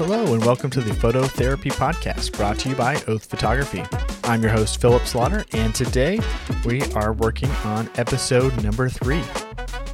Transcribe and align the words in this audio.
Hello, 0.00 0.32
and 0.32 0.42
welcome 0.46 0.70
to 0.70 0.80
the 0.80 0.94
Photo 0.94 1.24
Therapy 1.24 1.68
Podcast 1.68 2.34
brought 2.34 2.58
to 2.60 2.70
you 2.70 2.74
by 2.74 3.02
Oath 3.06 3.26
Photography. 3.26 3.84
I'm 4.24 4.40
your 4.40 4.50
host, 4.50 4.80
Philip 4.80 5.04
Slaughter, 5.04 5.44
and 5.52 5.74
today 5.74 6.18
we 6.64 6.80
are 6.94 7.12
working 7.12 7.50
on 7.64 7.90
episode 7.96 8.64
number 8.64 8.88
three. 8.88 9.22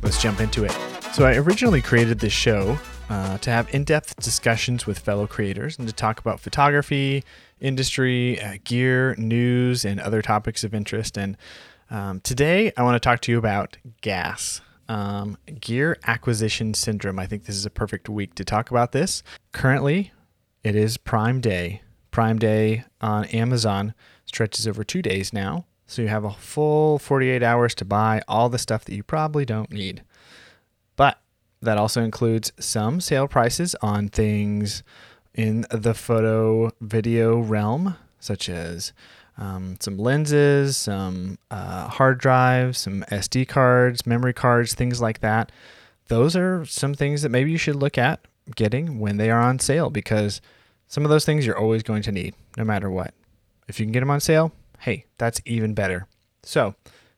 Let's 0.05 0.23
jump 0.23 0.39
into 0.39 0.63
it. 0.63 0.71
So, 1.13 1.27
I 1.27 1.35
originally 1.35 1.83
created 1.83 2.21
this 2.21 2.33
show 2.33 2.79
uh, 3.11 3.39
to 3.39 3.51
have 3.51 3.75
in 3.75 3.83
depth 3.83 4.15
discussions 4.23 4.87
with 4.87 5.01
fellow 5.01 5.27
creators 5.27 5.77
and 5.77 5.89
to 5.89 5.93
talk 5.93 6.21
about 6.21 6.39
photography, 6.39 7.25
industry, 7.59 8.41
uh, 8.41 8.59
gear, 8.63 9.17
news, 9.19 9.85
and 9.85 9.99
other 9.99 10.23
topics 10.23 10.63
of 10.63 10.73
interest. 10.73 11.19
And 11.19 11.37
um, 11.91 12.21
today 12.21 12.73
I 12.77 12.85
want 12.85 12.95
to 12.95 13.01
talk 13.01 13.23
to 13.23 13.33
you 13.33 13.39
about 13.39 13.77
gas. 14.03 14.61
Um, 14.89 15.37
gear 15.61 15.99
acquisition 16.07 16.75
syndrome. 16.75 17.19
I 17.19 17.27
think 17.27 17.45
this 17.45 17.57
is 17.57 17.67
a 17.67 17.71
perfect 17.71 18.09
week 18.09 18.35
to 18.37 18.45
talk 18.45 18.71
about 18.71 18.93
this. 18.93 19.23
Currently, 19.53 20.13
it 20.63 20.77
is 20.77 20.97
Prime 20.97 21.41
Day. 21.41 21.83
Prime 22.11 22.39
Day 22.39 22.85
on 23.01 23.25
Amazon 23.27 23.95
stretches 24.25 24.67
over 24.67 24.85
two 24.85 25.03
days 25.03 25.33
now. 25.33 25.67
So 25.87 26.03
you 26.03 26.09
have 26.09 26.25
a 26.25 26.33
full 26.33 26.99
48 26.99 27.43
hours 27.43 27.75
to 27.77 27.85
buy 27.85 28.23
all 28.27 28.49
the 28.49 28.59
stuff 28.59 28.85
that 28.85 28.95
you 28.95 29.03
probably 29.03 29.45
don't 29.45 29.71
need. 29.71 30.03
But 30.97 31.19
that 31.63 31.79
also 31.79 32.03
includes 32.03 32.53
some 32.59 33.01
sale 33.01 33.29
prices 33.29 33.75
on 33.83 34.09
things 34.09 34.83
in 35.35 35.67
the 35.71 35.95
photo 35.95 36.71
video 36.81 37.39
realm, 37.39 37.97
such 38.19 38.49
as 38.49 38.93
um, 39.39 39.77
some 39.81 39.99
lenses, 39.99 40.77
some 40.77 41.39
uh, 41.51 41.89
hard 41.89 42.19
drives, 42.19 42.79
some 42.79 43.05
SD 43.11 43.49
cards, 43.49 44.07
memory 44.07 44.33
cards, 44.33 44.75
things 44.75 45.01
like 45.01 45.21
that. 45.21 45.53
Those 46.09 46.37
are 46.37 46.65
some 46.65 46.95
things 46.95 47.23
that 47.23 47.31
maybe 47.31 47.51
you 47.51 47.59
should 47.59 47.77
look 47.77 47.99
at 47.99 48.21
getting 48.55 48.99
when 48.99 49.17
they 49.17 49.31
are 49.31 49.41
on 49.41 49.59
sale 49.59 49.91
because 49.91 50.41
some 50.89 51.05
of 51.05 51.11
those 51.11 51.25
things 51.25 51.45
you're 51.45 51.59
always 51.59 51.83
going 51.83 52.03
to 52.03 52.13
need 52.13 52.35
no 52.57 52.65
matter 52.65 52.91
what. 52.91 53.13
If 53.69 53.81
you 53.81 53.87
can 53.87 53.93
get 53.93 54.01
them 54.01 54.11
on 54.11 54.21
sale, 54.21 54.53
hey, 54.81 55.07
that's 55.19 55.41
even 55.45 55.75
better. 55.75 56.07
So 56.43 56.75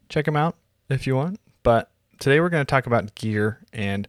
check 0.09 0.25
them 0.25 0.37
out 0.37 0.57
if 0.89 1.07
you 1.07 1.15
want. 1.17 1.39
But 1.63 1.91
today 2.19 2.41
we're 2.41 2.49
going 2.49 2.65
to 2.65 2.71
talk 2.71 2.87
about 2.87 3.15
gear 3.15 3.61
and 3.73 4.09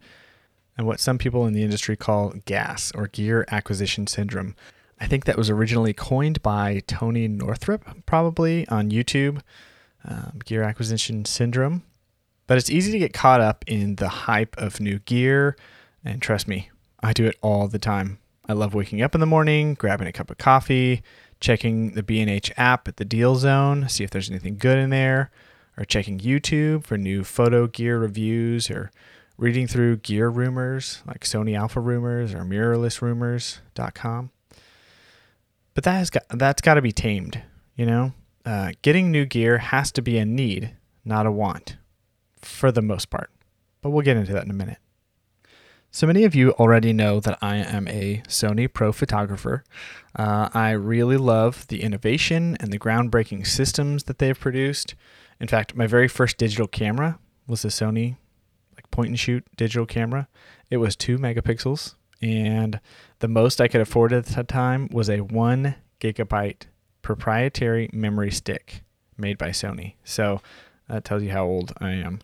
and 0.78 0.88
what 0.88 1.02
some 1.02 1.18
people 1.18 1.46
in 1.46 1.52
the 1.52 1.64
industry 1.64 1.98
call 1.98 2.34
GAS 2.46 2.94
or 2.96 3.08
gear 3.08 3.46
acquisition 3.50 4.08
syndrome. 4.08 4.56
I 5.00 5.08
think 5.08 5.26
that 5.26 5.38
was 5.38 5.50
originally 5.50 5.94
coined 5.94 6.42
by 6.42 6.82
Tony 6.86 7.28
Northrup, 7.28 8.06
probably 8.06 8.68
on 8.68 8.92
YouTube, 8.92 9.42
um, 10.04 10.40
gear 10.44 10.64
acquisition 10.64 11.26
syndrome. 11.26 11.84
But 12.48 12.58
it's 12.58 12.70
easy 12.70 12.92
to 12.92 13.00
get 13.00 13.14
caught 13.14 13.42
up 13.42 13.64
in 13.68 13.96
the 13.96 14.10
hype 14.10 14.58
of 14.58 14.80
new 14.80 15.00
gear. 15.00 15.56
And 16.04 16.22
trust 16.22 16.48
me, 16.48 16.70
I 17.02 17.14
do 17.14 17.26
it 17.26 17.38
all 17.42 17.68
the 17.68 17.80
time. 17.80 18.20
I 18.48 18.54
love 18.54 18.74
waking 18.74 19.02
up 19.02 19.14
in 19.14 19.22
the 19.22 19.28
morning, 19.28 19.76
grabbing 19.76 20.08
a 20.08 20.12
cup 20.12 20.32
of 20.32 20.38
coffee, 20.38 21.04
checking 21.40 21.94
the 21.94 22.04
B&H 22.04 22.52
app 22.58 22.88
at 22.88 22.98
the 22.98 23.06
deal 23.06 23.36
zone, 23.36 23.88
see 23.88 24.04
if 24.04 24.10
there's 24.10 24.30
anything 24.30 24.58
good 24.58 24.80
in 24.80 24.90
there, 24.90 25.32
or 25.78 25.86
checking 25.86 26.20
YouTube 26.20 26.84
for 26.84 26.98
new 26.98 27.24
photo 27.24 27.68
gear 27.68 28.00
reviews, 28.00 28.70
or 28.70 28.92
reading 29.38 29.68
through 29.68 29.98
gear 29.98 30.30
rumors 30.30 31.02
like 31.08 31.22
Sony 31.22 31.58
Alpha 31.58 31.80
Rumors 31.80 32.34
or 32.34 32.44
mirrorless 32.44 33.00
MirrorlessRumors.com 33.00 34.32
but 35.80 35.86
that 35.86 36.00
has 36.00 36.10
got 36.10 36.24
that's 36.28 36.62
got 36.62 36.74
to 36.74 36.82
be 36.82 36.92
tamed. 36.92 37.42
You 37.78 37.86
know, 37.86 38.14
uh, 38.44 38.74
getting 38.82 39.12
new 39.12 39.24
gear 39.24 39.60
has 39.60 39.94
to 39.94 40.02
be 40.02 40.18
a 40.18 40.26
need, 40.26 40.76
not 41.06 41.26
a 41.26 41.32
want, 41.32 41.78
for 42.42 42.70
the 42.70 42.82
most 42.82 43.10
part. 43.10 43.32
But 43.82 43.92
we'll 43.92 44.04
get 44.04 44.18
into 44.18 44.34
that 44.34 44.44
in 44.44 44.50
a 44.52 44.54
minute. 44.54 44.80
So 45.90 46.06
many 46.06 46.26
of 46.26 46.36
you 46.36 46.52
already 46.52 46.92
know 46.92 47.22
that 47.22 47.38
I 47.42 47.56
am 47.56 47.88
a 47.88 48.22
Sony 48.28 48.68
Pro 48.68 48.92
photographer. 48.92 49.64
Uh, 50.14 50.50
I 50.54 50.72
really 50.72 51.16
love 51.16 51.66
the 51.68 51.82
innovation 51.82 52.58
and 52.60 52.74
the 52.74 52.78
groundbreaking 52.78 53.48
systems 53.48 54.04
that 54.04 54.18
they've 54.18 54.38
produced. 54.38 54.96
In 55.40 55.48
fact, 55.48 55.78
my 55.78 55.88
very 55.88 56.10
first 56.10 56.38
digital 56.38 56.68
camera 56.68 57.20
was 57.48 57.64
a 57.64 57.70
Sony 57.70 58.18
like 58.76 58.92
point 58.92 59.08
and 59.12 59.20
shoot 59.20 59.46
digital 59.56 59.86
camera. 59.86 60.28
It 60.70 60.78
was 60.78 60.98
two 60.98 61.18
megapixels, 61.18 61.96
and 62.22 62.82
the 63.20 63.28
most 63.28 63.62
I 63.62 63.68
could 63.68 63.82
afford 63.82 64.14
at 64.14 64.26
the 64.26 64.44
time 64.44 64.88
was 64.92 65.10
a 65.10 65.20
one 65.20 65.76
gigabyte 66.00 66.64
proprietary 67.02 67.90
memory 67.94 68.32
stick 68.32 68.84
made 69.18 69.38
by 69.38 69.50
Sony. 69.50 69.96
So 70.04 70.42
that 70.88 71.04
tells 71.04 71.24
you 71.24 71.32
how 71.32 71.46
old 71.46 71.74
I 71.80 71.92
am. 71.92 72.20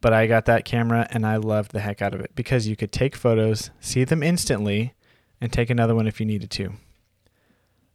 But 0.00 0.14
I 0.14 0.26
got 0.26 0.46
that 0.46 0.64
camera 0.64 1.06
and 1.10 1.26
I 1.26 1.36
loved 1.36 1.72
the 1.72 1.80
heck 1.80 2.00
out 2.00 2.14
of 2.14 2.20
it 2.20 2.32
because 2.34 2.66
you 2.66 2.74
could 2.74 2.90
take 2.90 3.14
photos, 3.14 3.70
see 3.80 4.04
them 4.04 4.22
instantly, 4.22 4.94
and 5.40 5.52
take 5.52 5.68
another 5.68 5.94
one 5.94 6.06
if 6.06 6.20
you 6.20 6.26
needed 6.26 6.50
to. 6.52 6.72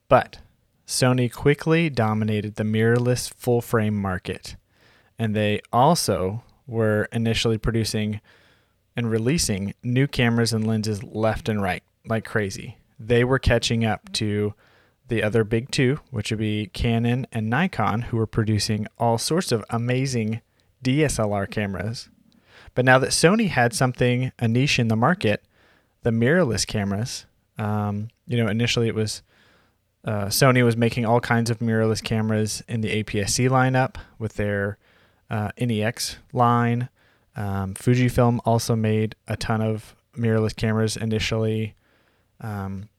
But 0.08 0.40
Sony 0.86 1.32
quickly 1.32 1.90
dominated 1.90 2.56
the 2.56 2.64
mirrorless 2.64 3.34
full 3.34 3.62
frame 3.62 3.96
market. 3.96 4.56
And 5.18 5.36
they 5.36 5.62
also 5.74 6.44
were 6.68 7.08
initially 7.12 7.58
producing 7.58 8.22
and 8.96 9.10
releasing 9.10 9.74
new 9.82 10.08
cameras 10.08 10.54
and 10.54 10.66
lenses 10.66 11.02
left 11.04 11.50
and 11.50 11.62
right 11.62 11.84
like 12.08 12.26
crazy. 12.26 12.78
They 13.00 13.24
were 13.24 13.40
catching 13.40 13.84
up 13.86 14.12
to 14.14 14.54
the 15.08 15.22
other 15.22 15.44
big 15.44 15.72
two, 15.72 16.00
which 16.10 16.32
would 16.32 16.40
be 16.40 16.68
Canon 16.74 17.28
and 17.32 17.50
Nikon, 17.50 18.04
who 18.04 18.18
were 18.18 18.28
producing 18.28 18.88
all 18.98 19.18
sorts 19.18 19.52
of 19.52 19.64
amazing 19.70 20.42
DSLR 20.84 21.50
cameras. 21.50 22.10
But 22.74 22.86
now 22.86 23.00
that 23.00 23.12
Sony 23.12 23.50
had 23.50 23.74
something, 23.74 24.32
a 24.40 24.48
niche 24.48 24.80
in 24.80 24.88
the 24.88 24.96
market, 24.96 25.44
the 26.04 26.12
mirrorless 26.12 26.66
cameras, 26.66 27.26
um, 27.58 28.10
you 28.28 28.38
know, 28.38 28.50
initially 28.50 28.88
it 28.88 28.96
was 28.96 29.22
uh, 30.04 30.26
Sony 30.26 30.64
was 30.64 30.78
making 30.78 31.06
all 31.06 31.20
kinds 31.20 31.50
of 31.50 31.60
mirrorless 31.60 32.04
cameras 32.04 32.64
in 32.68 32.82
the 32.82 33.04
APS-C 33.04 33.48
lineup 33.48 33.96
with 34.20 34.34
their 34.34 34.78
uh, 35.32 35.50
NEX 35.60 36.18
line. 36.32 36.90
Um, 37.36 37.74
Fujifilm 37.74 38.40
also 38.46 38.76
made 38.76 39.16
a 39.28 39.36
ton 39.36 39.62
of 39.62 39.96
mirrorless 40.16 40.56
cameras 40.56 40.96
initially. 40.96 41.74
Um, 42.46 42.90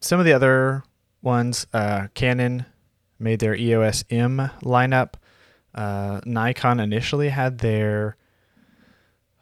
some 0.00 0.18
of 0.18 0.24
the 0.24 0.32
other 0.32 0.82
ones, 1.20 1.66
uh, 1.74 2.08
Canon 2.14 2.64
made 3.18 3.40
their 3.40 3.54
EOS 3.54 4.04
M 4.08 4.50
lineup. 4.62 5.14
Uh, 5.74 6.20
Nikon 6.24 6.80
initially 6.80 7.28
had 7.28 7.58
their, 7.58 8.16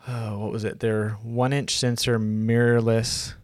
uh, 0.09 0.33
what 0.33 0.51
was 0.51 0.65
it? 0.65 0.81
Their 0.81 1.11
one 1.23 1.53
inch 1.53 1.77
sensor 1.77 2.19
mirrorless 2.19 3.35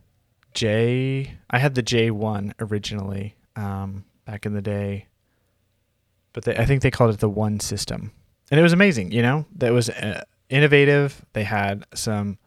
J. 0.52 1.38
I 1.48 1.58
had 1.60 1.76
the 1.76 1.82
J1 1.82 2.54
originally 2.58 3.36
um, 3.54 4.04
back 4.24 4.46
in 4.46 4.52
the 4.52 4.62
day, 4.62 5.06
but 6.32 6.44
they, 6.44 6.56
I 6.56 6.64
think 6.64 6.82
they 6.82 6.90
called 6.90 7.14
it 7.14 7.20
the 7.20 7.28
One 7.28 7.60
system. 7.60 8.10
And 8.50 8.58
it 8.58 8.64
was 8.64 8.72
amazing, 8.72 9.12
you 9.12 9.22
know, 9.22 9.46
that 9.58 9.72
was 9.72 9.88
uh, 9.90 10.24
innovative. 10.48 11.24
They 11.34 11.44
had 11.44 11.86
some 11.94 12.38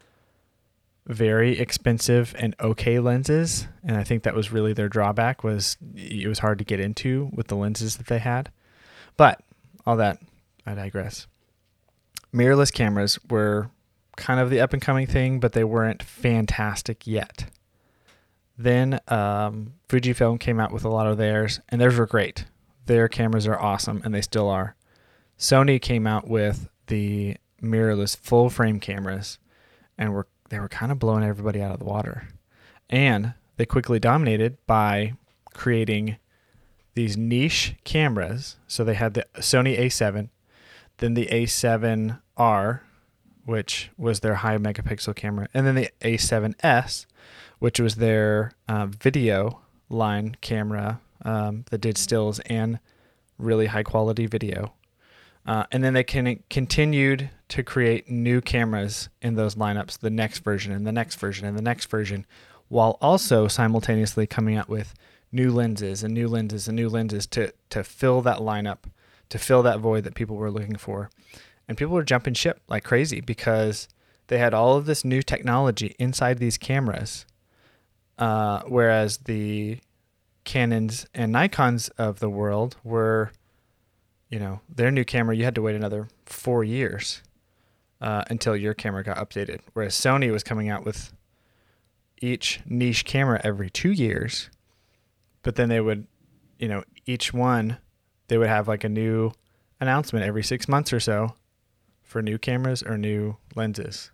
very 1.07 1.59
expensive 1.59 2.33
and 2.39 2.55
okay 2.61 2.97
lenses 2.97 3.67
and 3.83 3.97
i 3.97 4.03
think 4.03 4.23
that 4.23 4.35
was 4.35 4.53
really 4.53 4.71
their 4.71 4.87
drawback 4.87 5.43
was 5.43 5.75
it 5.95 6.27
was 6.27 6.39
hard 6.39 6.57
to 6.57 6.63
get 6.63 6.79
into 6.79 7.29
with 7.33 7.47
the 7.47 7.55
lenses 7.55 7.97
that 7.97 8.07
they 8.07 8.19
had. 8.19 8.51
But 9.17 9.41
all 9.85 9.97
that 9.97 10.19
i 10.65 10.73
digress. 10.73 11.27
Mirrorless 12.33 12.73
cameras 12.73 13.19
were 13.29 13.69
kind 14.15 14.39
of 14.39 14.49
the 14.49 14.61
up 14.61 14.73
and 14.73 14.81
coming 14.81 15.07
thing 15.07 15.39
but 15.39 15.53
they 15.53 15.63
weren't 15.63 16.01
fantastic 16.03 17.05
yet. 17.05 17.45
Then 18.57 18.99
um, 19.07 19.73
fujifilm 19.89 20.39
came 20.39 20.59
out 20.59 20.71
with 20.71 20.85
a 20.85 20.89
lot 20.89 21.07
of 21.07 21.17
theirs 21.17 21.59
and 21.69 21.81
theirs 21.81 21.97
were 21.97 22.07
great. 22.07 22.45
Their 22.85 23.07
cameras 23.07 23.47
are 23.47 23.59
awesome 23.59 24.01
and 24.05 24.13
they 24.13 24.21
still 24.21 24.49
are. 24.49 24.75
Sony 25.37 25.81
came 25.81 26.07
out 26.07 26.27
with 26.27 26.69
the 26.87 27.35
mirrorless 27.61 28.15
full 28.15 28.49
frame 28.49 28.79
cameras 28.79 29.39
and 29.97 30.13
were 30.13 30.27
they 30.49 30.59
were 30.59 30.69
kind 30.69 30.91
of 30.91 30.99
blowing 30.99 31.23
everybody 31.23 31.61
out 31.61 31.73
of 31.73 31.79
the 31.79 31.85
water. 31.85 32.27
And 32.89 33.33
they 33.57 33.65
quickly 33.65 33.99
dominated 33.99 34.57
by 34.67 35.13
creating 35.53 36.17
these 36.95 37.17
niche 37.17 37.75
cameras. 37.83 38.57
So 38.67 38.83
they 38.83 38.93
had 38.93 39.13
the 39.13 39.25
Sony 39.35 39.79
A7, 39.79 40.29
then 40.97 41.13
the 41.13 41.27
A7R, 41.27 42.81
which 43.45 43.91
was 43.97 44.19
their 44.19 44.35
high 44.35 44.57
megapixel 44.57 45.15
camera, 45.15 45.47
and 45.53 45.65
then 45.65 45.75
the 45.75 45.89
A7S, 46.01 47.05
which 47.59 47.79
was 47.79 47.95
their 47.95 48.51
uh, 48.67 48.85
video 48.87 49.61
line 49.89 50.35
camera 50.41 50.99
um, 51.23 51.65
that 51.69 51.81
did 51.81 51.97
stills 51.97 52.39
and 52.41 52.79
really 53.37 53.67
high 53.67 53.83
quality 53.83 54.25
video. 54.25 54.73
Uh, 55.45 55.65
and 55.71 55.83
then 55.83 55.93
they 55.93 56.03
can 56.03 56.41
continued 56.49 57.29
to 57.49 57.63
create 57.63 58.09
new 58.09 58.41
cameras 58.41 59.09
in 59.21 59.35
those 59.35 59.55
lineups, 59.55 59.99
the 59.99 60.09
next 60.09 60.39
version 60.39 60.71
and 60.71 60.87
the 60.87 60.91
next 60.91 61.15
version 61.15 61.45
and 61.45 61.57
the 61.57 61.61
next 61.61 61.89
version, 61.89 62.25
while 62.69 62.97
also 63.01 63.47
simultaneously 63.47 64.25
coming 64.25 64.55
out 64.55 64.69
with 64.69 64.93
new 65.31 65.51
lenses 65.51 66.03
and 66.03 66.13
new 66.13 66.27
lenses 66.27 66.67
and 66.67 66.75
new 66.75 66.89
lenses 66.89 67.27
to 67.27 67.51
to 67.69 67.83
fill 67.83 68.21
that 68.21 68.37
lineup, 68.37 68.85
to 69.29 69.37
fill 69.37 69.63
that 69.63 69.79
void 69.79 70.03
that 70.05 70.15
people 70.15 70.37
were 70.37 70.51
looking 70.51 70.77
for. 70.77 71.09
And 71.67 71.77
people 71.77 71.93
were 71.93 72.03
jumping 72.03 72.33
ship 72.35 72.61
like 72.67 72.83
crazy 72.83 73.21
because 73.21 73.87
they 74.27 74.37
had 74.37 74.53
all 74.53 74.77
of 74.77 74.85
this 74.85 75.03
new 75.03 75.21
technology 75.21 75.95
inside 75.99 76.37
these 76.37 76.57
cameras 76.57 77.25
Uh, 78.17 78.61
whereas 78.67 79.17
the 79.25 79.79
Canons 80.43 81.07
and 81.13 81.33
Nikons 81.33 81.89
of 81.97 82.19
the 82.19 82.29
world 82.29 82.77
were, 82.83 83.31
you 84.33 84.39
know, 84.39 84.61
their 84.67 84.89
new 84.89 85.05
camera, 85.05 85.35
you 85.35 85.43
had 85.43 85.53
to 85.53 85.61
wait 85.61 85.75
another 85.75 86.07
four 86.25 86.63
years 86.63 87.21
uh, 88.01 88.23
until 88.31 88.57
your 88.57 88.73
camera 88.73 89.03
got 89.03 89.17
updated. 89.17 89.59
Whereas 89.73 89.93
Sony 89.93 90.31
was 90.31 90.41
coming 90.43 90.69
out 90.69 90.83
with 90.83 91.13
each 92.19 92.59
niche 92.65 93.05
camera 93.05 93.39
every 93.43 93.69
two 93.69 93.91
years, 93.91 94.49
but 95.43 95.55
then 95.55 95.69
they 95.69 95.79
would, 95.79 96.07
you 96.57 96.67
know, 96.67 96.83
each 97.05 97.31
one, 97.31 97.77
they 98.27 98.39
would 98.39 98.47
have 98.47 98.67
like 98.67 98.83
a 98.83 98.89
new 98.89 99.33
announcement 99.79 100.25
every 100.25 100.41
six 100.41 100.67
months 100.67 100.91
or 100.91 100.99
so 100.99 101.35
for 102.01 102.23
new 102.23 102.39
cameras 102.39 102.81
or 102.81 102.97
new 102.97 103.37
lenses. 103.55 104.09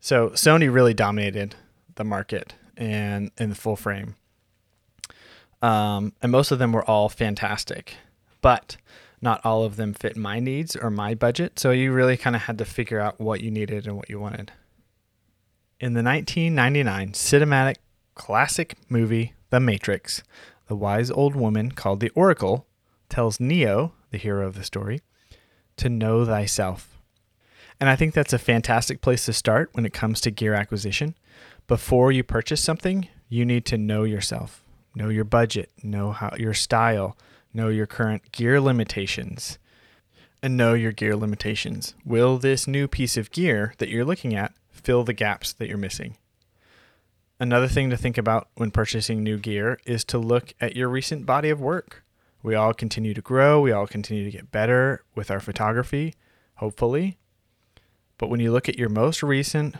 So 0.00 0.30
Sony 0.30 0.74
really 0.74 0.92
dominated 0.92 1.54
the 1.94 2.02
market 2.02 2.54
and 2.76 3.30
in 3.38 3.50
the 3.50 3.54
full 3.54 3.76
frame. 3.76 4.16
Um, 5.62 6.14
and 6.20 6.32
most 6.32 6.50
of 6.50 6.58
them 6.58 6.72
were 6.72 6.84
all 6.84 7.08
fantastic, 7.08 7.94
but 8.40 8.76
not 9.22 9.44
all 9.44 9.64
of 9.64 9.76
them 9.76 9.92
fit 9.92 10.16
my 10.16 10.40
needs 10.40 10.74
or 10.76 10.90
my 10.90 11.14
budget. 11.14 11.58
So 11.58 11.70
you 11.70 11.92
really 11.92 12.16
kind 12.16 12.36
of 12.36 12.42
had 12.42 12.58
to 12.58 12.64
figure 12.64 13.00
out 13.00 13.20
what 13.20 13.40
you 13.40 13.50
needed 13.50 13.86
and 13.86 13.96
what 13.96 14.08
you 14.08 14.18
wanted. 14.18 14.52
In 15.78 15.94
the 15.94 16.02
1999 16.02 17.12
cinematic 17.12 17.76
classic 18.14 18.76
movie 18.88 19.34
The 19.50 19.60
Matrix, 19.60 20.22
the 20.68 20.76
wise 20.76 21.10
old 21.10 21.34
woman 21.34 21.72
called 21.72 22.00
the 22.00 22.10
Oracle 22.10 22.66
tells 23.08 23.40
Neo, 23.40 23.92
the 24.10 24.18
hero 24.18 24.46
of 24.46 24.54
the 24.54 24.64
story, 24.64 25.00
to 25.76 25.88
know 25.88 26.24
thyself. 26.24 26.98
And 27.80 27.88
I 27.88 27.96
think 27.96 28.12
that's 28.12 28.34
a 28.34 28.38
fantastic 28.38 29.00
place 29.00 29.24
to 29.24 29.32
start 29.32 29.70
when 29.72 29.86
it 29.86 29.94
comes 29.94 30.20
to 30.20 30.30
gear 30.30 30.54
acquisition. 30.54 31.14
Before 31.66 32.12
you 32.12 32.22
purchase 32.22 32.62
something, 32.62 33.08
you 33.28 33.44
need 33.44 33.64
to 33.66 33.78
know 33.78 34.04
yourself, 34.04 34.62
know 34.94 35.08
your 35.08 35.24
budget, 35.24 35.70
know 35.82 36.12
how 36.12 36.34
your 36.36 36.52
style, 36.52 37.16
know 37.52 37.68
your 37.68 37.86
current 37.86 38.32
gear 38.32 38.60
limitations, 38.60 39.58
and 40.42 40.56
know 40.56 40.74
your 40.74 40.92
gear 40.92 41.16
limitations. 41.16 41.94
Will 42.04 42.38
this 42.38 42.66
new 42.66 42.88
piece 42.88 43.16
of 43.16 43.30
gear 43.30 43.74
that 43.78 43.88
you're 43.88 44.04
looking 44.04 44.34
at 44.34 44.54
fill 44.70 45.04
the 45.04 45.12
gaps 45.12 45.52
that 45.52 45.68
you're 45.68 45.78
missing? 45.78 46.16
Another 47.38 47.68
thing 47.68 47.88
to 47.90 47.96
think 47.96 48.18
about 48.18 48.48
when 48.54 48.70
purchasing 48.70 49.22
new 49.22 49.38
gear 49.38 49.78
is 49.86 50.04
to 50.04 50.18
look 50.18 50.52
at 50.60 50.76
your 50.76 50.88
recent 50.88 51.24
body 51.24 51.48
of 51.48 51.60
work. 51.60 52.04
We 52.42 52.54
all 52.54 52.74
continue 52.74 53.14
to 53.14 53.22
grow, 53.22 53.60
we 53.60 53.72
all 53.72 53.86
continue 53.86 54.24
to 54.24 54.30
get 54.30 54.50
better 54.50 55.04
with 55.14 55.30
our 55.30 55.40
photography, 55.40 56.14
hopefully. 56.56 57.18
But 58.18 58.28
when 58.28 58.40
you 58.40 58.52
look 58.52 58.68
at 58.68 58.78
your 58.78 58.90
most 58.90 59.22
recent 59.22 59.76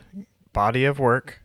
body 0.53 0.85
of 0.85 0.99
work, 0.99 1.43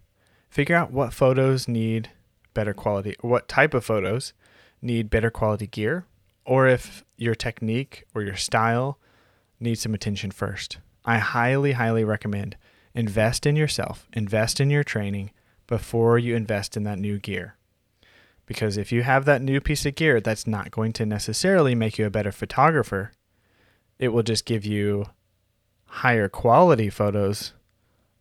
figure 0.49 0.75
out 0.75 0.91
what 0.91 1.13
photos 1.13 1.67
need 1.67 2.11
better 2.53 2.73
quality, 2.73 3.15
what 3.19 3.49
type 3.49 3.73
of 3.73 3.83
photos 3.83 4.33
need 4.81 5.09
better 5.09 5.29
quality 5.29 5.67
gear, 5.67 6.05
or 6.45 6.67
if 6.67 7.03
your 7.17 7.35
technique 7.35 8.05
or 8.13 8.21
your 8.21 8.35
style 8.35 8.99
needs 9.59 9.81
some 9.81 9.93
attention 9.93 10.31
first. 10.31 10.77
I 11.03 11.17
highly, 11.19 11.73
highly 11.73 12.03
recommend 12.03 12.57
invest 12.93 13.45
in 13.45 13.57
yourself, 13.57 14.07
invest 14.13 14.61
in 14.61 14.69
your 14.69 14.83
training 14.83 15.31
before 15.67 16.17
you 16.17 16.35
invest 16.35 16.77
in 16.77 16.83
that 16.83 16.97
new 16.97 17.19
gear. 17.19 17.55
Because 18.45 18.77
if 18.77 18.91
you 18.91 19.03
have 19.03 19.25
that 19.25 19.41
new 19.41 19.59
piece 19.59 19.85
of 19.85 19.95
gear, 19.95 20.21
that's 20.21 20.47
not 20.47 20.71
going 20.71 20.93
to 20.93 21.05
necessarily 21.05 21.75
make 21.75 21.97
you 21.97 22.05
a 22.05 22.11
better 22.11 22.31
photographer. 22.31 23.11
It 23.99 24.09
will 24.09 24.23
just 24.23 24.45
give 24.45 24.65
you 24.65 25.07
higher 25.87 26.29
quality 26.29 26.89
photos 26.89 27.53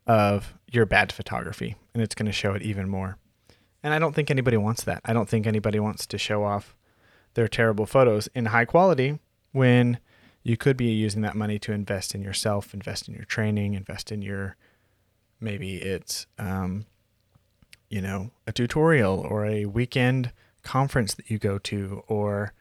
of 0.06 0.54
your 0.70 0.86
bad 0.86 1.12
photography, 1.12 1.76
and 1.92 2.02
it's 2.02 2.14
going 2.14 2.26
to 2.26 2.32
show 2.32 2.52
it 2.54 2.62
even 2.62 2.88
more. 2.88 3.16
And 3.82 3.94
I 3.94 3.98
don't 3.98 4.14
think 4.14 4.30
anybody 4.30 4.56
wants 4.56 4.82
that. 4.84 5.02
I 5.04 5.12
don't 5.12 5.28
think 5.28 5.46
anybody 5.46 5.78
wants 5.78 6.06
to 6.06 6.18
show 6.18 6.42
off 6.42 6.74
their 7.34 7.48
terrible 7.48 7.86
photos 7.86 8.28
in 8.34 8.46
high 8.46 8.64
quality 8.64 9.18
when 9.52 9.98
you 10.42 10.56
could 10.56 10.76
be 10.76 10.86
using 10.86 11.22
that 11.22 11.34
money 11.34 11.58
to 11.58 11.72
invest 11.72 12.14
in 12.14 12.22
yourself, 12.22 12.74
invest 12.74 13.08
in 13.08 13.14
your 13.14 13.24
training, 13.24 13.74
invest 13.74 14.12
in 14.12 14.22
your 14.22 14.56
maybe 15.40 15.76
it's 15.76 16.26
um, 16.38 16.86
you 17.88 18.00
know 18.00 18.30
a 18.46 18.52
tutorial 18.52 19.20
or 19.20 19.46
a 19.46 19.66
weekend 19.66 20.32
conference 20.62 21.14
that 21.14 21.30
you 21.30 21.38
go 21.38 21.58
to 21.58 22.02
or 22.08 22.52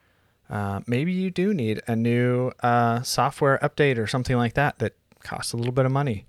uh, 0.49 0.81
maybe 0.85 1.11
you 1.11 1.31
do 1.31 1.53
need 1.53 1.81
a 1.87 1.95
new 1.95 2.51
uh, 2.61 3.01
software 3.01 3.57
update 3.63 3.97
or 3.97 4.05
something 4.05 4.37
like 4.37 4.53
that 4.53 4.79
that 4.79 4.93
costs 5.21 5.53
a 5.53 5.57
little 5.57 5.71
bit 5.71 5.85
of 5.85 5.91
money. 5.91 6.25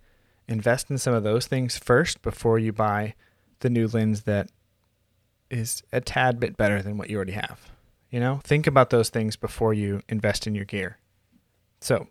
Invest 0.49 0.91
in 0.91 0.99
some 0.99 1.15
of 1.15 1.25
those 1.25 1.47
things 1.47 1.77
first 1.77 2.23
before 2.23 2.59
you 2.59 2.73
buy 2.73 3.15
the 3.61 3.69
new 3.69 3.89
lens 3.89 4.23
that 4.23 4.51
is 5.51 5.83
a 5.93 6.01
tad 6.01 6.39
bit 6.39 6.57
better 6.57 6.81
than 6.83 6.97
what 6.97 7.11
you 7.11 7.17
already 7.17 7.33
have. 7.33 7.71
You 8.15 8.21
know, 8.21 8.41
think 8.45 8.69
about 8.69 8.91
those 8.91 9.11
things 9.11 9.35
before 9.35 9.75
you 9.75 10.03
invest 10.09 10.47
in 10.47 10.55
your 10.55 10.65
gear. 10.65 10.99
So, 11.81 12.07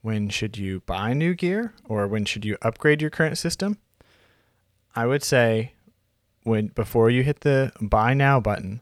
when 0.00 0.28
should 0.28 0.56
you 0.56 0.82
buy 0.86 1.12
new 1.12 1.34
gear 1.34 1.74
or 1.88 2.06
when 2.06 2.24
should 2.24 2.44
you 2.44 2.56
upgrade 2.62 3.00
your 3.00 3.10
current 3.10 3.36
system? 3.36 3.78
I 4.94 5.06
would 5.06 5.24
say 5.24 5.72
when 6.44 6.68
before 6.68 7.10
you 7.10 7.24
hit 7.24 7.40
the 7.40 7.72
buy 7.80 8.14
now 8.14 8.38
button, 8.38 8.80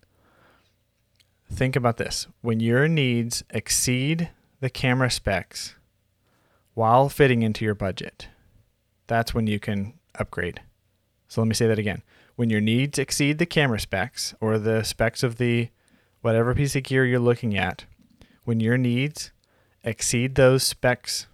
think 1.50 1.74
about 1.74 1.96
this. 1.96 2.26
When 2.42 2.60
your 2.60 2.86
needs 2.86 3.42
exceed 3.48 4.28
the 4.60 4.68
camera 4.68 5.10
specs 5.10 5.76
while 6.74 7.08
fitting 7.08 7.40
into 7.40 7.64
your 7.64 7.74
budget, 7.74 8.28
that's 9.06 9.32
when 9.32 9.46
you 9.46 9.58
can 9.58 9.94
upgrade. 10.16 10.60
So 11.28 11.40
let 11.40 11.48
me 11.48 11.54
say 11.54 11.66
that 11.66 11.78
again. 11.78 12.02
When 12.36 12.50
your 12.50 12.60
needs 12.60 12.98
exceed 12.98 13.38
the 13.38 13.46
camera 13.46 13.80
specs 13.80 14.34
or 14.38 14.58
the 14.58 14.82
specs 14.82 15.22
of 15.22 15.38
the 15.38 15.70
whatever 16.22 16.54
piece 16.54 16.74
of 16.74 16.82
gear 16.84 17.04
you're 17.04 17.20
looking 17.20 17.56
at, 17.56 17.84
when 18.44 18.58
your 18.58 18.78
needs 18.78 19.30
exceed 19.84 20.34
those 20.34 20.62
specs 20.62 21.26